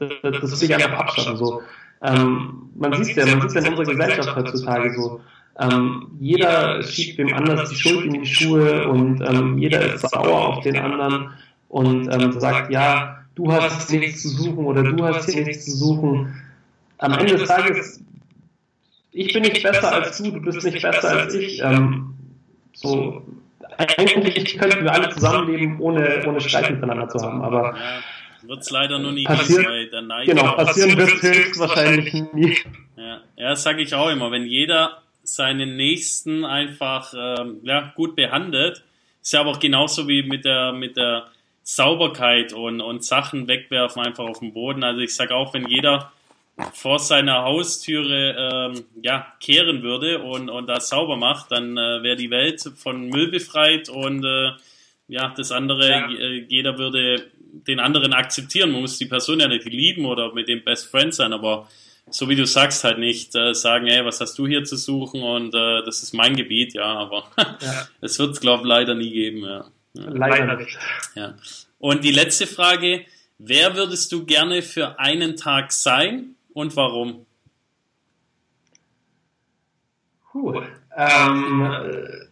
das, 0.00 0.40
das 0.40 0.60
will 0.60 0.70
ich 0.70 0.74
einfach 0.74 0.98
abschaffen. 0.98 1.36
So. 1.36 1.62
Ähm, 2.02 2.70
man 2.76 3.04
sieht 3.04 3.16
ja, 3.16 3.26
man 3.26 3.48
sieht 3.48 3.62
ja 3.62 3.68
in 3.68 3.74
unserer 3.76 3.94
Gesellschaft 3.94 4.36
heutzutage 4.36 4.94
so. 4.94 5.20
Ähm, 5.58 6.06
jeder 6.18 6.82
schiebt 6.82 7.18
dem 7.18 7.34
anders 7.34 7.68
die 7.68 7.76
Schuld 7.76 8.06
in 8.06 8.22
die 8.22 8.26
Schuhe 8.26 8.88
und 8.88 9.20
ähm, 9.20 9.58
jeder 9.58 9.94
ist 9.94 10.08
sauer 10.08 10.48
auf 10.48 10.64
den 10.64 10.78
anderen 10.78 11.30
und 11.68 12.08
ähm, 12.10 12.32
sagt, 12.40 12.70
ja, 12.70 13.24
du 13.34 13.52
hast 13.52 13.92
nichts 13.92 14.22
zu 14.22 14.28
suchen 14.28 14.64
oder 14.64 14.82
du 14.82 15.04
hast 15.04 15.28
hier 15.30 15.44
nichts 15.44 15.66
zu 15.66 15.72
suchen. 15.72 16.34
Am 16.98 17.12
Ende 17.12 17.36
des 17.36 17.48
Tages, 17.48 18.00
ich 19.12 19.32
bin 19.32 19.42
nicht 19.42 19.62
besser 19.62 19.92
als 19.92 20.16
du, 20.18 20.30
du 20.30 20.40
bist 20.40 20.64
nicht 20.64 20.82
besser 20.82 21.10
als 21.10 21.34
ich. 21.34 21.60
Ähm, 21.62 22.14
so, 22.72 23.22
eigentlich 23.76 24.58
könnten 24.58 24.84
wir 24.84 24.92
alle 24.92 25.10
zusammenleben, 25.10 25.78
ohne, 25.80 26.22
ohne 26.26 26.40
Streit 26.40 26.70
miteinander 26.70 27.08
zu 27.08 27.20
haben, 27.20 27.42
aber 27.42 27.74
wird 28.42 28.60
es 28.60 28.70
leider 28.70 28.98
nur 28.98 29.12
nie 29.12 29.24
passieren, 29.24 29.64
geben, 29.64 29.90
der 29.90 30.02
Neid 30.02 30.26
Genau, 30.26 30.52
passieren 30.52 30.96
wird 30.96 31.14
es 31.14 31.22
höchstwahrscheinlich 31.22 32.12
nie. 32.32 32.56
Ja, 32.96 33.20
ja 33.36 33.50
das 33.50 33.62
sage 33.62 33.82
ich 33.82 33.94
auch 33.94 34.10
immer. 34.10 34.30
Wenn 34.30 34.46
jeder 34.46 35.02
seinen 35.22 35.76
Nächsten 35.76 36.44
einfach 36.44 37.12
ähm, 37.16 37.60
ja, 37.62 37.92
gut 37.94 38.16
behandelt, 38.16 38.82
ist 39.22 39.32
ja 39.32 39.40
aber 39.40 39.50
auch 39.50 39.60
genauso 39.60 40.08
wie 40.08 40.22
mit 40.22 40.44
der, 40.44 40.72
mit 40.72 40.96
der 40.96 41.28
Sauberkeit 41.62 42.52
und, 42.52 42.80
und 42.80 43.04
Sachen 43.04 43.46
wegwerfen 43.46 44.02
einfach 44.02 44.24
auf 44.24 44.40
den 44.40 44.52
Boden. 44.52 44.82
Also 44.82 45.00
ich 45.00 45.14
sage 45.14 45.34
auch, 45.34 45.54
wenn 45.54 45.68
jeder 45.68 46.12
vor 46.72 46.98
seiner 46.98 47.44
Haustüre 47.44 48.72
ähm, 48.72 48.84
ja, 49.02 49.26
kehren 49.40 49.82
würde 49.82 50.20
und, 50.20 50.50
und 50.50 50.66
das 50.66 50.88
sauber 50.88 51.16
macht, 51.16 51.52
dann 51.52 51.76
äh, 51.76 52.02
wäre 52.02 52.16
die 52.16 52.30
Welt 52.30 52.62
von 52.76 53.08
Müll 53.08 53.28
befreit 53.28 53.88
und 53.88 54.24
äh, 54.24 54.50
ja, 55.08 55.32
das 55.36 55.52
andere, 55.52 55.88
ja. 55.88 56.10
Äh, 56.10 56.44
jeder 56.48 56.78
würde 56.78 57.30
den 57.52 57.80
anderen 57.80 58.12
akzeptieren. 58.12 58.72
Man 58.72 58.82
muss 58.82 58.98
die 58.98 59.06
Person 59.06 59.40
ja 59.40 59.48
nicht 59.48 59.64
lieben 59.64 60.04
oder 60.06 60.32
mit 60.32 60.48
dem 60.48 60.64
Best 60.64 60.86
Friend 60.86 61.14
sein, 61.14 61.32
aber 61.32 61.68
so 62.08 62.28
wie 62.28 62.36
du 62.36 62.46
sagst, 62.46 62.84
halt 62.84 62.98
nicht 62.98 63.34
äh, 63.34 63.54
sagen, 63.54 63.86
ey, 63.86 64.04
was 64.04 64.20
hast 64.20 64.38
du 64.38 64.46
hier 64.46 64.64
zu 64.64 64.76
suchen 64.76 65.22
und 65.22 65.54
äh, 65.54 65.84
das 65.84 66.02
ist 66.02 66.12
mein 66.12 66.36
Gebiet, 66.36 66.74
ja, 66.74 66.84
aber 66.84 67.24
es 68.00 68.16
ja. 68.16 68.24
wird 68.24 68.34
es, 68.34 68.40
glaube 68.40 68.62
ich, 68.62 68.68
leider 68.68 68.94
nie 68.94 69.10
geben, 69.10 69.44
ja. 69.44 69.64
Leider 69.92 70.56
nicht. 70.56 70.78
Ja. 71.14 71.34
Und 71.78 72.04
die 72.04 72.12
letzte 72.12 72.46
Frage, 72.46 73.04
wer 73.38 73.74
würdest 73.74 74.12
du 74.12 74.24
gerne 74.24 74.62
für 74.62 74.98
einen 75.00 75.36
Tag 75.36 75.72
sein 75.72 76.36
und 76.52 76.76
warum? 76.76 77.26
Puh, 80.30 80.62
ähm, 80.96 82.28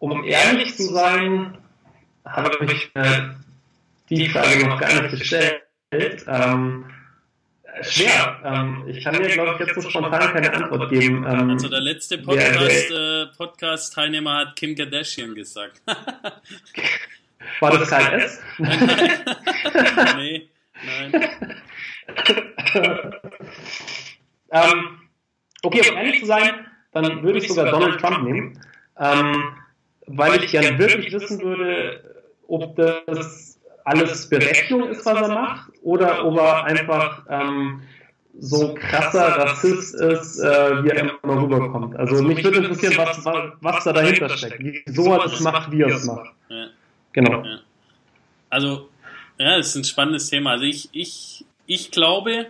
um 0.00 0.24
ehrlich 0.24 0.76
zu 0.76 0.84
sein, 0.84 1.58
habe 2.24 2.50
ich 2.64 2.94
mir 2.94 3.36
die 4.08 4.28
Frage 4.28 4.66
noch 4.66 4.80
gar 4.80 5.02
nicht 5.02 5.18
gestellt. 5.18 5.62
Ähm, 5.92 6.86
schwer. 7.82 8.40
Ähm, 8.44 8.84
ich 8.88 9.04
kann 9.04 9.14
dir, 9.14 9.28
glaube 9.28 9.52
ich, 9.52 9.66
jetzt 9.66 9.80
so 9.80 9.88
spontan 9.88 10.32
keine 10.32 10.52
Antwort 10.52 10.90
geben. 10.90 11.24
Ähm, 11.28 11.50
also 11.50 11.68
der 11.68 11.80
letzte 11.80 12.18
Podcast, 12.18 12.90
äh, 12.90 13.26
Podcast-Teilnehmer 13.36 14.38
hat 14.38 14.56
Kim 14.56 14.74
Kardashian 14.74 15.34
gesagt. 15.34 15.82
War 17.60 17.70
das 17.78 17.90
kein 17.90 18.20
S? 18.20 18.40
nee, 20.16 20.48
nein. 20.84 21.30
ähm, 24.50 25.00
okay, 25.62 25.90
um 25.90 25.96
ehrlich 25.96 26.20
zu 26.20 26.26
sein, 26.26 26.66
dann 26.92 27.22
würde 27.22 27.38
ich 27.38 27.48
sogar 27.48 27.70
Donald 27.70 28.00
Trump 28.00 28.24
nehmen, 28.24 28.60
ähm, 28.98 29.54
weil 30.16 30.44
ich 30.44 30.52
gern 30.52 30.78
wirklich 30.78 31.12
wissen 31.12 31.40
würde, 31.40 32.02
ob 32.48 32.76
das 32.76 33.58
alles 33.84 34.28
Berechnung 34.28 34.88
ist, 34.88 35.04
was 35.06 35.20
er 35.20 35.28
macht, 35.28 35.72
oder 35.82 36.24
ob 36.24 36.38
er 36.38 36.64
einfach 36.64 37.24
ähm, 37.28 37.82
so 38.38 38.74
krasser 38.74 39.26
Rassist 39.38 39.94
ist, 39.94 40.38
äh, 40.38 40.84
wie 40.84 40.88
er 40.88 41.18
immer 41.22 41.42
rüberkommt. 41.42 41.96
Also 41.96 42.22
mich 42.22 42.42
würde 42.44 42.58
interessieren, 42.58 42.94
was, 42.96 43.24
was 43.60 43.84
da 43.84 43.92
dahinter 43.92 44.28
steckt, 44.30 44.62
wieso 44.86 45.12
er 45.12 45.24
das 45.24 45.40
macht, 45.40 45.70
wie 45.72 45.82
er 45.82 45.88
es 45.88 46.04
macht. 46.04 46.30
Ja. 46.48 46.66
Genau. 47.12 47.44
Ja. 47.44 47.58
Also, 48.50 48.88
ja, 49.38 49.56
das 49.56 49.68
ist 49.68 49.76
ein 49.76 49.84
spannendes 49.84 50.28
Thema. 50.28 50.52
Also 50.52 50.64
ich, 50.64 50.88
ich, 50.92 51.44
ich 51.66 51.90
glaube, 51.90 52.46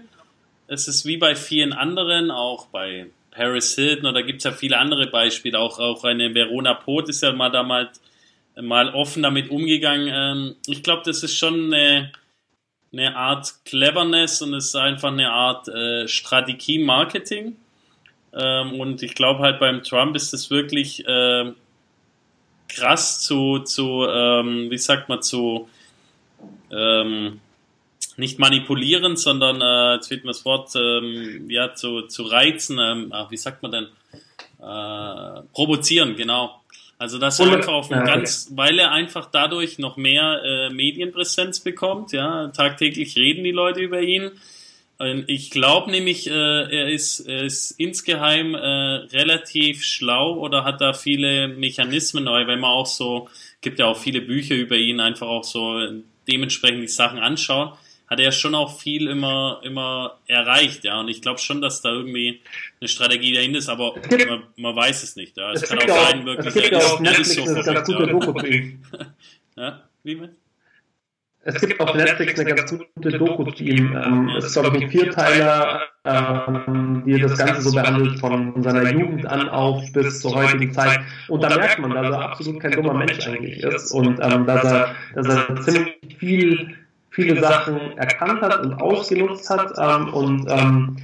es 0.66 0.88
ist 0.88 1.04
wie 1.06 1.16
bei 1.16 1.34
vielen 1.34 1.72
anderen, 1.72 2.30
auch 2.30 2.66
bei 2.66 3.06
Paris 3.30 3.74
Hilton 3.74 4.06
oder 4.06 4.22
gibt 4.22 4.38
es 4.38 4.44
ja 4.44 4.52
viele 4.52 4.78
andere 4.78 5.06
Beispiele, 5.06 5.58
auch, 5.58 5.78
auch 5.78 6.04
eine 6.04 6.34
Verona 6.34 6.74
Pot 6.74 7.08
ist 7.08 7.22
ja 7.22 7.32
mal 7.32 7.50
damals 7.50 8.00
mal 8.60 8.90
offen 8.94 9.22
damit 9.22 9.50
umgegangen. 9.50 10.08
Ähm, 10.12 10.56
ich 10.66 10.82
glaube, 10.82 11.02
das 11.04 11.22
ist 11.22 11.36
schon 11.36 11.72
eine, 11.72 12.12
eine 12.92 13.16
Art 13.16 13.64
Cleverness 13.64 14.42
und 14.42 14.54
es 14.54 14.66
ist 14.66 14.76
einfach 14.76 15.12
eine 15.12 15.30
Art 15.30 15.68
äh, 15.68 16.08
Strategie 16.08 16.78
Marketing. 16.78 17.56
Ähm, 18.32 18.80
und 18.80 19.02
ich 19.02 19.14
glaube 19.14 19.40
halt 19.40 19.60
beim 19.60 19.82
Trump 19.82 20.16
ist 20.16 20.32
es 20.32 20.50
wirklich 20.50 21.06
äh, 21.06 21.52
krass 22.68 23.20
zu, 23.20 23.60
zu 23.60 24.06
ähm, 24.08 24.70
wie 24.70 24.78
sagt 24.78 25.08
man, 25.08 25.22
zu 25.22 25.68
ähm, 26.70 27.40
nicht 28.20 28.38
manipulieren, 28.38 29.16
sondern 29.16 29.60
äh, 29.60 29.94
jetzt 29.94 30.08
fehlt 30.08 30.24
mir 30.24 30.30
das 30.30 30.44
Wort, 30.44 30.70
ähm, 30.76 31.50
ja, 31.50 31.74
zu, 31.74 32.02
zu 32.02 32.22
reizen, 32.22 32.78
ähm, 32.78 33.08
ach, 33.10 33.30
wie 33.30 33.36
sagt 33.36 33.62
man 33.62 33.72
denn? 33.72 33.84
Äh, 34.60 35.42
provozieren, 35.52 36.14
genau. 36.16 36.60
Also 36.98 37.18
das 37.18 37.40
er 37.40 37.50
einfach 37.50 37.72
auf 37.72 37.90
ein 37.90 38.04
ganz, 38.04 38.52
weil 38.54 38.78
er 38.78 38.92
einfach 38.92 39.30
dadurch 39.30 39.78
noch 39.78 39.96
mehr 39.96 40.42
äh, 40.44 40.70
Medienpräsenz 40.70 41.60
bekommt, 41.60 42.12
ja, 42.12 42.48
tagtäglich 42.48 43.16
reden 43.16 43.42
die 43.42 43.52
Leute 43.52 43.80
über 43.80 44.00
ihn. 44.02 44.30
Ich 45.26 45.50
glaube 45.50 45.90
nämlich, 45.90 46.26
äh, 46.26 46.32
er, 46.32 46.90
ist, 46.90 47.20
er 47.20 47.44
ist 47.44 47.70
insgeheim 47.80 48.54
äh, 48.54 48.58
relativ 48.58 49.82
schlau 49.82 50.34
oder 50.34 50.62
hat 50.64 50.82
da 50.82 50.92
viele 50.92 51.48
Mechanismen, 51.48 52.26
weil 52.26 52.46
wenn 52.46 52.60
man 52.60 52.70
auch 52.70 52.84
so, 52.84 53.30
gibt 53.62 53.78
ja 53.78 53.86
auch 53.86 53.96
viele 53.96 54.20
Bücher 54.20 54.54
über 54.54 54.76
ihn, 54.76 55.00
einfach 55.00 55.26
auch 55.26 55.44
so 55.44 55.80
dementsprechend 56.28 56.82
die 56.82 56.88
Sachen 56.88 57.18
anschaut, 57.18 57.78
hat 58.10 58.18
er 58.18 58.32
schon 58.32 58.56
auch 58.56 58.80
viel 58.80 59.06
immer, 59.06 59.60
immer 59.62 60.18
erreicht, 60.26 60.82
ja. 60.82 60.98
Und 60.98 61.08
ich 61.08 61.22
glaube 61.22 61.38
schon, 61.38 61.62
dass 61.62 61.80
da 61.80 61.90
irgendwie 61.90 62.40
eine 62.80 62.88
Strategie 62.88 63.32
dahinter 63.32 63.58
ist, 63.58 63.68
aber 63.68 63.94
man, 64.28 64.42
man, 64.56 64.76
weiß 64.76 65.04
es 65.04 65.14
nicht. 65.14 65.36
Ja. 65.36 65.52
Es, 65.52 65.62
es 65.62 65.68
kann 65.68 65.78
auch 65.78 66.10
sein, 66.10 66.26
wirklich. 66.26 66.48
Es 66.48 66.54
gibt 66.54 66.72
ja 66.72 66.78
auf 66.78 67.00
Netflix 67.00 67.34
so 67.34 67.54
eine 67.54 67.62
ganz 67.62 67.86
gute 67.86 68.06
Doku 68.08 68.32
zu 68.40 68.46
ihm. 68.46 68.82
ja, 69.56 69.82
wie 70.02 70.16
mit? 70.16 70.32
Es 71.42 71.58
gibt 71.60 71.80
auf 71.80 71.94
Netflix 71.94 72.38
eine 72.38 72.54
ganz 72.54 72.76
gute 72.94 73.10
Doku 73.16 73.50
zu 73.52 73.62
ihm. 73.62 73.96
Ähm, 73.96 74.28
es 74.36 74.44
ist, 74.44 74.52
glaube 74.54 74.76
ich, 74.76 74.84
ein 74.84 74.90
Vierteiler, 74.90 75.82
ähm, 76.04 77.02
die 77.06 77.18
das 77.18 77.38
Ganze 77.38 77.62
so 77.62 77.72
behandelt, 77.72 78.18
von 78.18 78.62
seiner 78.62 78.90
Jugend 78.92 79.24
an 79.24 79.48
auf 79.48 79.82
bis 79.92 80.20
zur 80.20 80.34
heutigen 80.34 80.72
Zeit. 80.72 81.00
Und 81.28 81.42
da 81.42 81.56
merkt 81.56 81.78
man, 81.78 81.92
dass 81.92 82.10
er 82.10 82.20
absolut 82.20 82.60
kein 82.60 82.72
dummer 82.72 82.92
Mensch 82.92 83.26
eigentlich 83.26 83.62
ist 83.62 83.92
und 83.92 84.18
ähm, 84.20 84.46
dass, 84.46 84.64
er, 84.64 84.94
dass 85.14 85.28
er 85.28 85.62
ziemlich 85.62 86.16
viel 86.18 86.76
viele 87.10 87.40
Sachen 87.40 87.96
erkannt 87.98 88.40
hat 88.40 88.60
und 88.60 88.74
ausgenutzt 88.74 89.50
hat. 89.50 89.72
Ähm, 89.78 90.14
und 90.14 90.46
ähm, 90.48 90.96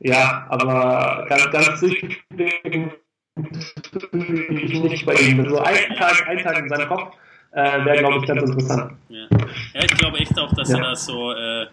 ja, 0.00 0.46
aber 0.48 1.26
ganz, 1.28 1.50
ganz 1.50 1.80
sicher 1.80 2.08
bin 2.30 2.90
ich 3.34 4.82
nicht 4.82 5.06
bei 5.06 5.14
ihm. 5.14 5.48
So 5.48 5.58
ein 5.60 5.96
Tag, 5.96 6.28
ein 6.28 6.38
Tag 6.38 6.58
in 6.58 6.68
seinem 6.68 6.88
Kopf 6.88 7.14
äh, 7.52 7.84
wäre, 7.84 7.98
glaube 7.98 8.18
ich, 8.18 8.26
ganz 8.26 8.42
interessant. 8.42 8.92
Ja. 9.08 9.26
ja, 9.74 9.84
ich 9.84 9.94
glaube 9.96 10.18
echt 10.18 10.38
auch, 10.38 10.52
dass 10.54 10.70
ja. 10.70 10.78
er 10.78 10.82
da 10.82 10.96
so 10.96 11.32
äh, 11.32 11.66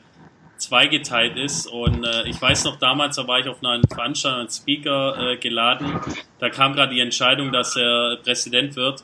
zweigeteilt 0.57 1.37
ist. 1.37 1.67
Und 1.67 2.03
äh, 2.03 2.27
ich 2.27 2.41
weiß 2.41 2.65
noch 2.65 2.77
damals, 2.77 3.15
da 3.15 3.27
war 3.27 3.39
ich 3.39 3.47
auf 3.47 3.63
einer 3.63 3.81
Veranstaltung 3.91 4.41
als 4.41 4.57
Speaker 4.57 5.31
äh, 5.31 5.37
geladen. 5.37 5.99
Da 6.39 6.49
kam 6.49 6.73
gerade 6.73 6.93
die 6.93 7.01
Entscheidung, 7.01 7.51
dass 7.51 7.75
er 7.75 8.17
Präsident 8.23 8.75
wird. 8.75 9.03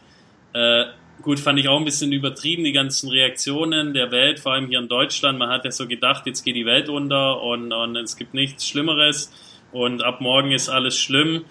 Gut, 1.26 1.40
fand 1.40 1.58
ich 1.58 1.68
auch 1.68 1.80
ein 1.80 1.86
bisschen 1.86 2.12
übertrieben, 2.12 2.64
die 2.64 2.72
ganzen 2.72 3.10
Reaktionen 3.10 3.96
der 3.96 4.12
Welt, 4.12 4.40
vor 4.40 4.54
allem 4.54 4.68
hier 4.68 4.78
in 4.78 4.88
Deutschland. 4.88 5.40
Man 5.40 5.50
hat 5.50 5.66
ja 5.66 5.72
so 5.72 5.88
gedacht, 5.88 6.28
jetzt 6.28 6.44
geht 6.44 6.56
die 6.56 6.68
Welt 6.68 6.88
unter 6.88 7.42
und, 7.42 7.74
und 7.74 7.96
es 7.96 8.16
gibt 8.16 8.36
nichts 8.36 8.68
Schlimmeres 8.68 9.34
und 9.72 10.04
ab 10.04 10.22
morgen 10.22 10.52
ist 10.52 10.70
alles 10.70 11.00
schlimm. 11.00 11.46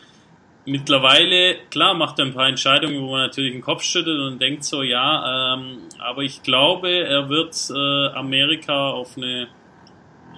Mittlerweile, 0.64 1.56
klar, 1.72 1.94
macht 1.94 2.20
er 2.20 2.26
ein 2.26 2.34
paar 2.34 2.46
Entscheidungen, 2.46 3.02
wo 3.02 3.10
man 3.10 3.22
natürlich 3.22 3.50
den 3.50 3.62
Kopf 3.62 3.82
schüttelt 3.82 4.20
und 4.20 4.40
denkt 4.40 4.62
so, 4.62 4.84
ja, 4.84 5.56
ähm, 5.56 5.78
aber 5.98 6.22
ich 6.22 6.44
glaube, 6.44 6.90
er 6.90 7.28
wird 7.28 7.56
äh, 7.74 8.16
Amerika 8.16 8.90
auf 8.90 9.16
eine 9.16 9.48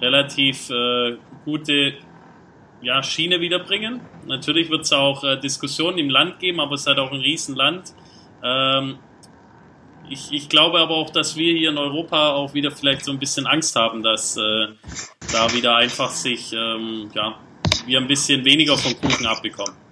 relativ 0.01 0.71
äh, 0.71 1.15
gute 1.45 1.93
ja, 2.81 3.03
Schiene 3.03 3.39
wiederbringen. 3.39 4.01
Natürlich 4.25 4.71
wird 4.71 4.81
es 4.81 4.93
auch 4.93 5.23
äh, 5.23 5.39
Diskussionen 5.39 5.99
im 5.99 6.09
Land 6.09 6.39
geben, 6.39 6.59
aber 6.59 6.73
es 6.73 6.81
ist 6.81 6.87
halt 6.87 6.97
auch 6.97 7.11
ein 7.11 7.19
Riesenland. 7.19 7.93
Ähm, 8.43 8.97
ich, 10.09 10.31
ich 10.31 10.49
glaube 10.49 10.79
aber 10.79 10.95
auch, 10.95 11.09
dass 11.09 11.35
wir 11.35 11.53
hier 11.53 11.69
in 11.69 11.77
Europa 11.77 12.31
auch 12.31 12.53
wieder 12.53 12.71
vielleicht 12.71 13.05
so 13.05 13.11
ein 13.11 13.19
bisschen 13.19 13.47
Angst 13.47 13.75
haben, 13.75 14.03
dass 14.03 14.37
äh, 14.37 14.67
da 15.31 15.53
wieder 15.53 15.75
einfach 15.75 16.09
sich, 16.09 16.53
ähm, 16.53 17.09
ja, 17.13 17.39
wir 17.85 17.99
ein 17.99 18.07
bisschen 18.07 18.43
weniger 18.45 18.77
vom 18.77 18.99
Kuchen 18.99 19.25
abbekommen. 19.25 19.86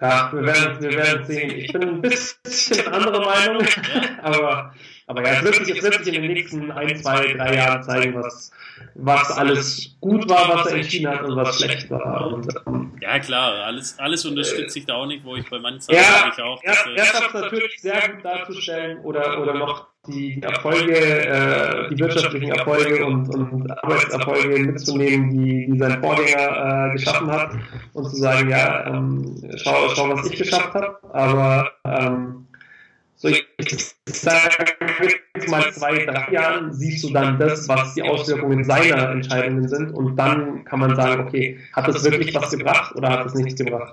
Ja, 0.00 0.30
wir 0.32 0.44
werden, 0.44 0.80
wir 0.80 0.92
werden 0.92 1.24
sehen. 1.24 1.50
Ich 1.50 1.72
bin 1.72 1.82
ein 1.82 2.00
bisschen 2.00 2.86
andere 2.86 3.20
Meinung, 3.20 3.66
aber, 4.22 4.72
aber 5.08 5.24
ja, 5.24 5.32
es 5.32 5.42
wird, 5.42 5.66
sich, 5.66 5.76
es 5.76 5.82
wird 5.82 6.04
sich 6.04 6.14
in 6.14 6.22
den 6.22 6.32
nächsten 6.32 6.70
ein, 6.70 6.96
zwei, 6.96 7.34
drei 7.34 7.54
Jahren 7.56 7.82
zeigen, 7.82 8.14
was, 8.14 8.52
was 8.94 9.30
alles 9.32 9.96
gut 10.00 10.28
war, 10.28 10.56
was 10.56 10.66
er 10.66 10.76
entschieden 10.76 11.10
hat 11.10 11.22
und 11.22 11.34
was 11.34 11.58
schlecht 11.58 11.90
war. 11.90 12.28
Und, 12.28 12.48
ähm, 12.66 12.92
ja, 13.00 13.18
klar, 13.18 13.64
alles, 13.64 13.98
alles 13.98 14.24
unterstütze 14.24 14.78
ich 14.78 14.86
da 14.86 14.94
auch 14.94 15.06
nicht, 15.06 15.24
wo 15.24 15.34
ich 15.34 15.50
bei 15.50 15.58
manchen 15.58 15.92
ja, 15.92 16.30
ich 16.32 16.42
auch. 16.42 16.62
Er, 16.62 16.76
er 16.94 17.04
schafft 17.04 17.34
es 17.34 17.40
natürlich 17.42 17.80
sehr 17.80 18.08
gut 18.08 18.24
darzustellen 18.24 18.98
oder, 19.00 19.40
oder 19.42 19.54
noch 19.54 19.88
die 20.08 20.42
Erfolge, 20.42 20.94
äh, 20.94 21.88
die 21.90 21.98
wirtschaftlichen 21.98 22.50
Erfolge 22.50 23.04
und, 23.04 23.28
und 23.28 23.70
Arbeitserfolge 23.84 24.58
mitzunehmen, 24.58 25.30
die, 25.30 25.70
die 25.70 25.78
sein 25.78 26.00
Vorgänger 26.00 26.88
äh, 26.88 26.92
geschaffen 26.92 27.30
hat 27.30 27.50
und 27.92 28.10
zu 28.10 28.16
sagen, 28.16 28.48
ja, 28.50 28.86
ähm, 28.86 29.40
schau, 29.56 29.88
schau, 29.94 30.08
was 30.10 30.30
ich 30.30 30.38
geschafft 30.38 30.74
habe, 30.74 30.98
aber 31.12 31.70
ähm, 31.84 32.46
so 33.16 33.28
ich, 33.28 33.46
ich 33.56 33.94
sage 34.06 34.66
mal 35.48 35.72
zwei, 35.72 36.04
drei 36.04 36.32
Jahren 36.32 36.72
siehst 36.72 37.02
du 37.04 37.12
dann 37.12 37.38
das, 37.38 37.68
was 37.68 37.94
die 37.94 38.02
Auswirkungen 38.02 38.64
seiner 38.64 39.10
Entscheidungen 39.10 39.68
sind 39.68 39.90
und 39.90 40.16
dann 40.16 40.64
kann 40.64 40.78
man 40.80 40.94
sagen, 40.94 41.26
okay, 41.26 41.58
hat 41.72 41.88
das 41.88 42.04
wirklich 42.04 42.34
was 42.34 42.50
gebracht 42.50 42.94
oder 42.94 43.10
hat 43.10 43.26
es 43.26 43.34
nichts 43.34 43.56
gebracht? 43.56 43.92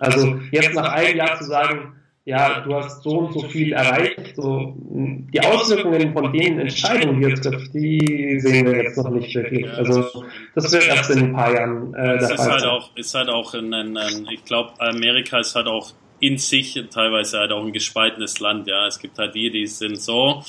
Also 0.00 0.38
jetzt 0.50 0.74
nach 0.74 0.92
einem 0.92 1.16
Jahr 1.16 1.38
zu 1.38 1.44
sagen, 1.44 1.94
ja, 2.28 2.60
du 2.60 2.74
hast 2.74 3.02
so 3.02 3.20
und 3.20 3.32
so 3.32 3.48
viel 3.48 3.72
erreicht. 3.72 4.36
So, 4.36 4.74
die 4.76 5.40
Auswirkungen 5.40 6.12
von 6.12 6.30
den 6.30 6.60
Entscheidungen, 6.60 7.22
die 7.22 7.26
jetzt 7.26 7.42
trifft, 7.42 7.72
die 7.72 8.38
sehen 8.38 8.66
wir 8.66 8.82
jetzt 8.82 8.98
noch 8.98 9.08
nicht 9.08 9.34
wirklich. 9.34 9.64
Ja, 9.64 9.72
also 9.72 10.24
das 10.54 10.70
wird 10.70 10.88
erst 10.88 11.10
in 11.10 11.20
ein 11.20 11.32
paar 11.32 11.54
Jahren 11.54 11.94
äh, 11.94 12.18
der 12.18 12.28
Fall. 12.28 12.34
Ist 12.34 12.40
halt 12.40 12.64
auch, 12.64 12.96
ist 12.96 13.14
halt 13.14 13.30
auch 13.30 13.54
ein, 13.54 13.72
ein, 13.72 13.96
ein 13.96 14.28
ich 14.30 14.44
glaube, 14.44 14.78
Amerika 14.78 15.38
ist 15.38 15.54
halt 15.54 15.68
auch 15.68 15.94
in 16.20 16.36
sich 16.36 16.78
teilweise 16.92 17.38
halt 17.38 17.50
auch 17.50 17.64
ein 17.64 17.72
gespaltenes 17.72 18.40
Land. 18.40 18.68
Ja, 18.68 18.86
es 18.86 18.98
gibt 18.98 19.16
halt 19.18 19.34
die, 19.34 19.50
die 19.50 19.66
sind 19.66 19.98
so, 19.98 20.44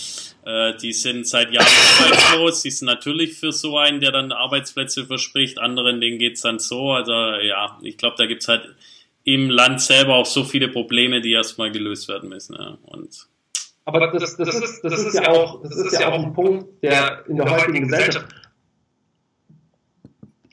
äh, 0.46 0.74
die 0.82 0.92
sind 0.92 1.28
seit 1.30 1.54
Jahren 1.54 1.66
arbeitslos. 2.04 2.62
Die 2.62 2.72
sind 2.72 2.88
natürlich 2.88 3.36
für 3.36 3.54
so 3.54 3.78
einen, 3.78 4.02
der 4.02 4.12
dann 4.12 4.34
Arbeitsplätze 4.34 5.06
verspricht. 5.06 5.60
Anderen 5.60 6.02
denen 6.02 6.20
geht's 6.20 6.42
dann 6.42 6.60
so. 6.60 6.92
Also 6.92 7.14
ja, 7.14 7.78
ich 7.84 7.96
glaube, 7.96 8.16
da 8.18 8.26
gibt's 8.26 8.50
halt 8.50 8.68
im 9.34 9.50
Land 9.50 9.82
selber 9.82 10.16
auch 10.16 10.26
so 10.26 10.44
viele 10.44 10.70
Probleme, 10.70 11.22
die 11.22 11.32
erstmal 11.32 11.72
gelöst 11.72 12.08
werden 12.08 12.30
müssen. 12.30 12.56
Ja. 12.56 12.78
Und 12.84 13.28
aber 13.86 14.12
das, 14.12 14.38
das, 14.38 14.54
ist, 14.54 14.82
das, 14.84 15.00
ist 15.00 15.16
ja 15.16 15.30
auch, 15.30 15.64
das 15.64 15.76
ist 15.76 16.00
ja 16.00 16.10
auch 16.10 16.24
ein 16.24 16.34
Punkt, 16.34 16.84
der 16.84 17.24
in 17.28 17.38
der 17.38 17.50
heutigen 17.50 17.88
Gesellschaft 17.88 18.28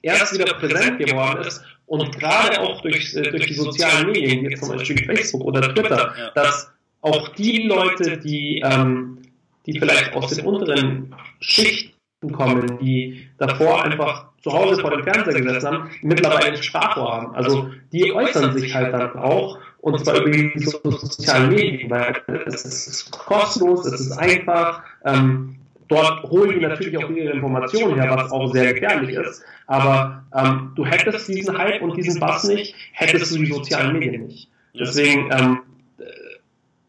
erst 0.01 0.33
wieder 0.39 0.55
präsent 0.55 0.99
geworden 0.99 1.45
ist 1.45 1.63
und 1.85 2.19
gerade 2.19 2.61
auch 2.61 2.81
durch, 2.81 3.15
äh, 3.15 3.31
durch 3.31 3.47
die 3.47 3.55
sozialen 3.55 4.11
Medien, 4.11 4.49
wie 4.49 4.55
zum 4.55 4.71
Beispiel 4.71 5.05
Facebook 5.05 5.43
oder 5.43 5.75
Twitter, 5.75 6.15
dass 6.35 6.73
auch 7.03 7.29
die 7.31 7.65
Leute, 7.65 8.19
die, 8.19 8.63
ähm, 8.65 9.19
die 9.67 9.79
vielleicht 9.79 10.15
aus 10.15 10.35
den 10.35 10.47
unteren 10.47 11.15
Schichten 11.41 11.96
kommen, 12.33 12.79
die 12.81 13.29
davor 13.39 13.85
einfach 13.85 14.27
zu 14.43 14.53
Hause 14.53 14.81
vor 14.81 14.91
dem 14.91 15.03
Fernseher 15.03 15.41
gesessen 15.41 15.67
haben, 15.67 15.91
mittlerweile 16.03 16.47
ein 16.47 16.63
Sprachrohr 16.63 17.13
haben. 17.13 17.35
Also 17.35 17.71
die 17.93 18.13
äußern 18.13 18.57
sich 18.57 18.75
halt 18.75 18.93
dann 18.93 19.17
auch 19.17 19.59
und 19.87 20.05
zwar 20.05 20.21
über 20.21 20.31
die 20.31 20.53
sozialen 20.59 21.51
Medien, 21.51 21.89
weil 21.91 22.21
es 22.47 22.65
ist 22.65 23.11
kostenlos, 23.13 23.87
es 23.87 24.01
ist 24.01 24.19
einfach. 24.19 24.83
Ähm, 25.05 25.57
dort 25.87 26.25
holen 26.25 26.59
die 26.59 26.67
natürlich 26.67 26.99
auch 26.99 27.09
ihre 27.09 27.33
Informationen 27.33 28.01
her, 28.01 28.11
was 28.17 28.33
auch 28.33 28.53
sehr 28.53 28.75
gefährlich 28.75 29.11
ist. 29.11 29.45
Aber 29.69 30.25
ähm, 30.35 30.73
du 30.75 30.85
hättest 30.85 31.29
diesen 31.29 31.57
Hype 31.57 31.83
und 31.83 31.97
diesen 31.97 32.19
Bass 32.19 32.45
nicht, 32.49 32.75
hättest 32.93 33.33
du 33.33 33.39
die 33.39 33.47
sozialen 33.47 33.99
Medien 33.99 34.27
nicht. 34.27 34.51
Deswegen, 34.75 35.31
ähm, 35.31 35.61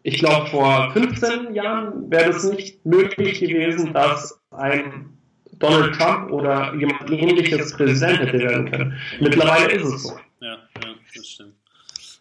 ich 0.02 0.18
glaube, 0.18 0.48
vor 0.48 0.90
15 0.94 1.54
Jahren 1.54 2.10
wäre 2.10 2.32
es 2.32 2.44
nicht 2.46 2.84
möglich 2.84 3.40
gewesen, 3.40 3.94
dass 3.94 4.42
ein 4.50 5.17
Donald 5.60 5.96
Trump 5.96 6.32
oder 6.32 6.74
jemand 6.76 7.10
ähnliches 7.10 7.74
Präsident 7.74 8.20
hätte 8.20 8.40
werden 8.40 8.72
können. 8.72 9.00
Mittlerweile 9.20 9.72
ist 9.74 9.86
es 9.86 10.04
so. 10.04 10.20
Ja, 10.40 10.54
ja, 10.84 10.96
das 11.16 11.28
stimmt. 11.28 11.54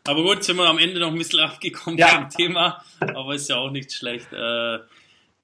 Aber 0.05 0.23
gut, 0.23 0.45
sind 0.45 0.57
wir 0.57 0.69
am 0.69 0.79
Ende 0.79 1.01
noch 1.01 1.11
ein 1.11 1.19
bisschen 1.19 1.41
abgekommen 1.45 1.99
ja. 1.99 2.09
vom 2.09 2.31
Thema, 2.31 2.83
aber 3.01 3.35
ist 3.35 3.49
ja 3.49 3.57
auch 3.57 3.71
nicht 3.71 3.93
schlecht. 3.93 4.33
Äh, 4.33 4.79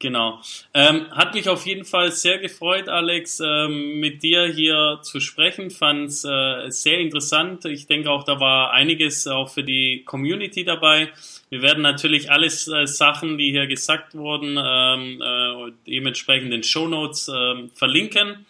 Genau. 0.02 0.40
Ähm, 0.74 1.08
hat 1.12 1.32
mich 1.32 1.48
auf 1.48 1.64
jeden 1.64 1.84
Fall 1.84 2.10
sehr 2.10 2.38
gefreut, 2.38 2.88
Alex, 2.88 3.38
ähm, 3.38 4.00
mit 4.00 4.24
dir 4.24 4.46
hier 4.46 4.98
zu 5.02 5.20
sprechen. 5.20 5.70
Fand 5.70 6.08
es 6.08 6.24
äh, 6.24 6.70
sehr 6.70 6.98
interessant. 6.98 7.64
Ich 7.66 7.86
denke 7.86 8.10
auch, 8.10 8.24
da 8.24 8.40
war 8.40 8.72
einiges 8.72 9.28
auch 9.28 9.48
für 9.48 9.62
die 9.62 10.02
Community 10.04 10.64
dabei. 10.64 11.12
Wir 11.50 11.62
werden 11.62 11.84
natürlich 11.84 12.32
alles 12.32 12.66
äh, 12.66 12.88
Sachen, 12.88 13.38
die 13.38 13.52
hier 13.52 13.68
gesagt 13.68 14.16
wurden, 14.16 14.58
ähm, 14.60 15.22
äh, 15.22 15.72
dementsprechend 15.86 16.46
in 16.46 16.50
den 16.50 16.62
Show 16.64 16.88
Notes 16.88 17.30
ähm, 17.32 17.70
verlinken. 17.72 18.44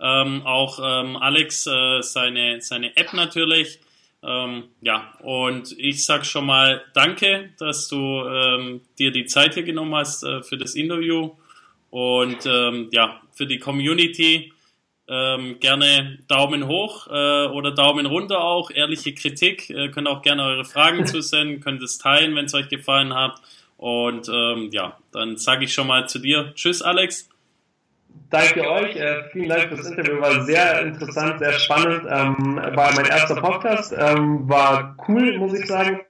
Ähm, 0.00 0.42
auch 0.44 0.80
ähm, 0.82 1.16
Alex 1.16 1.68
äh, 1.68 2.02
seine, 2.02 2.60
seine 2.62 2.96
App 2.96 3.12
natürlich. 3.12 3.78
Ähm, 4.26 4.64
ja, 4.80 5.12
und 5.22 5.72
ich 5.78 6.04
sag 6.04 6.26
schon 6.26 6.46
mal 6.46 6.82
danke, 6.94 7.50
dass 7.58 7.86
du 7.88 7.96
ähm, 8.26 8.80
dir 8.98 9.12
die 9.12 9.26
Zeit 9.26 9.54
hier 9.54 9.62
genommen 9.62 9.94
hast 9.94 10.24
äh, 10.24 10.42
für 10.42 10.56
das 10.56 10.74
Interview. 10.74 11.30
Und 11.90 12.44
ähm, 12.44 12.88
ja, 12.90 13.20
für 13.32 13.46
die 13.46 13.58
Community 13.58 14.52
ähm, 15.08 15.60
gerne 15.60 16.18
Daumen 16.26 16.66
hoch 16.66 17.06
äh, 17.06 17.46
oder 17.46 17.70
Daumen 17.70 18.06
runter 18.06 18.42
auch, 18.42 18.72
ehrliche 18.72 19.14
Kritik, 19.14 19.70
äh, 19.70 19.90
könnt 19.90 20.08
auch 20.08 20.22
gerne 20.22 20.42
eure 20.42 20.64
Fragen 20.64 21.06
zusenden, 21.06 21.60
könnt 21.60 21.82
es 21.82 21.98
teilen, 21.98 22.34
wenn 22.34 22.46
es 22.46 22.54
euch 22.54 22.68
gefallen 22.68 23.14
hat. 23.14 23.40
Und 23.76 24.28
ähm, 24.28 24.70
ja, 24.72 24.98
dann 25.12 25.36
sage 25.36 25.66
ich 25.66 25.72
schon 25.72 25.86
mal 25.86 26.08
zu 26.08 26.18
dir, 26.18 26.52
tschüss 26.56 26.82
Alex. 26.82 27.28
Danke 28.30 28.68
euch. 28.68 28.96
Äh, 28.96 29.24
vielen 29.30 29.48
Dank 29.48 29.68
fürs 29.68 29.86
Interview. 29.86 30.20
War 30.20 30.44
sehr 30.44 30.82
interessant, 30.82 31.38
sehr 31.38 31.52
spannend. 31.52 32.02
Ähm, 32.08 32.60
war 32.74 32.94
mein 32.94 33.06
erster 33.06 33.36
Podcast. 33.36 33.94
Ähm, 33.96 34.48
war 34.48 34.96
cool, 35.08 35.38
muss 35.38 35.54
ich 35.54 35.66
sagen. 35.66 36.00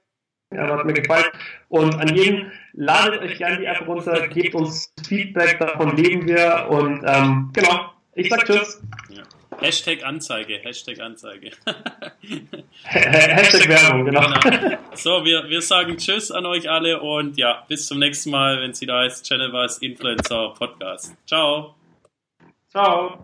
Ja, 0.53 0.67
hat 0.67 0.85
mir 0.85 0.93
gefallen. 0.93 1.25
Und 1.67 1.95
an 1.95 2.15
jeden, 2.15 2.51
ladet 2.73 3.21
euch 3.21 3.37
gerne 3.37 3.57
die 3.59 3.65
App 3.65 3.85
runter, 3.85 4.27
gebt 4.29 4.55
uns 4.55 4.93
Feedback, 5.05 5.59
davon 5.59 5.97
leben 5.97 6.27
wir. 6.27 6.67
Und 6.69 7.03
ähm, 7.05 7.51
genau, 7.53 7.91
ich 8.13 8.29
sag 8.29 8.45
Tschüss. 8.45 8.81
Ja. 9.09 9.23
Hashtag 9.59 10.03
Anzeige, 10.03 10.59
Hashtag 10.59 10.99
Anzeige. 10.99 11.51
Hashtag 12.83 13.67
Werbung, 13.67 14.05
genau. 14.05 14.21
genau. 14.39 14.77
So, 14.93 15.25
wir, 15.25 15.49
wir 15.49 15.61
sagen 15.61 15.97
Tschüss 15.97 16.31
an 16.31 16.45
euch 16.45 16.69
alle 16.69 17.01
und 17.01 17.37
ja, 17.37 17.65
bis 17.67 17.87
zum 17.87 17.99
nächsten 17.99 18.29
Mal, 18.29 18.61
wenn 18.61 18.71
es 18.71 18.81
wieder 18.81 18.99
heißt 18.99 19.27
Channel 19.27 19.51
was 19.51 19.79
Influencer 19.79 20.53
Podcast. 20.57 21.15
Ciao. 21.25 21.75
Ciao. 22.77 23.17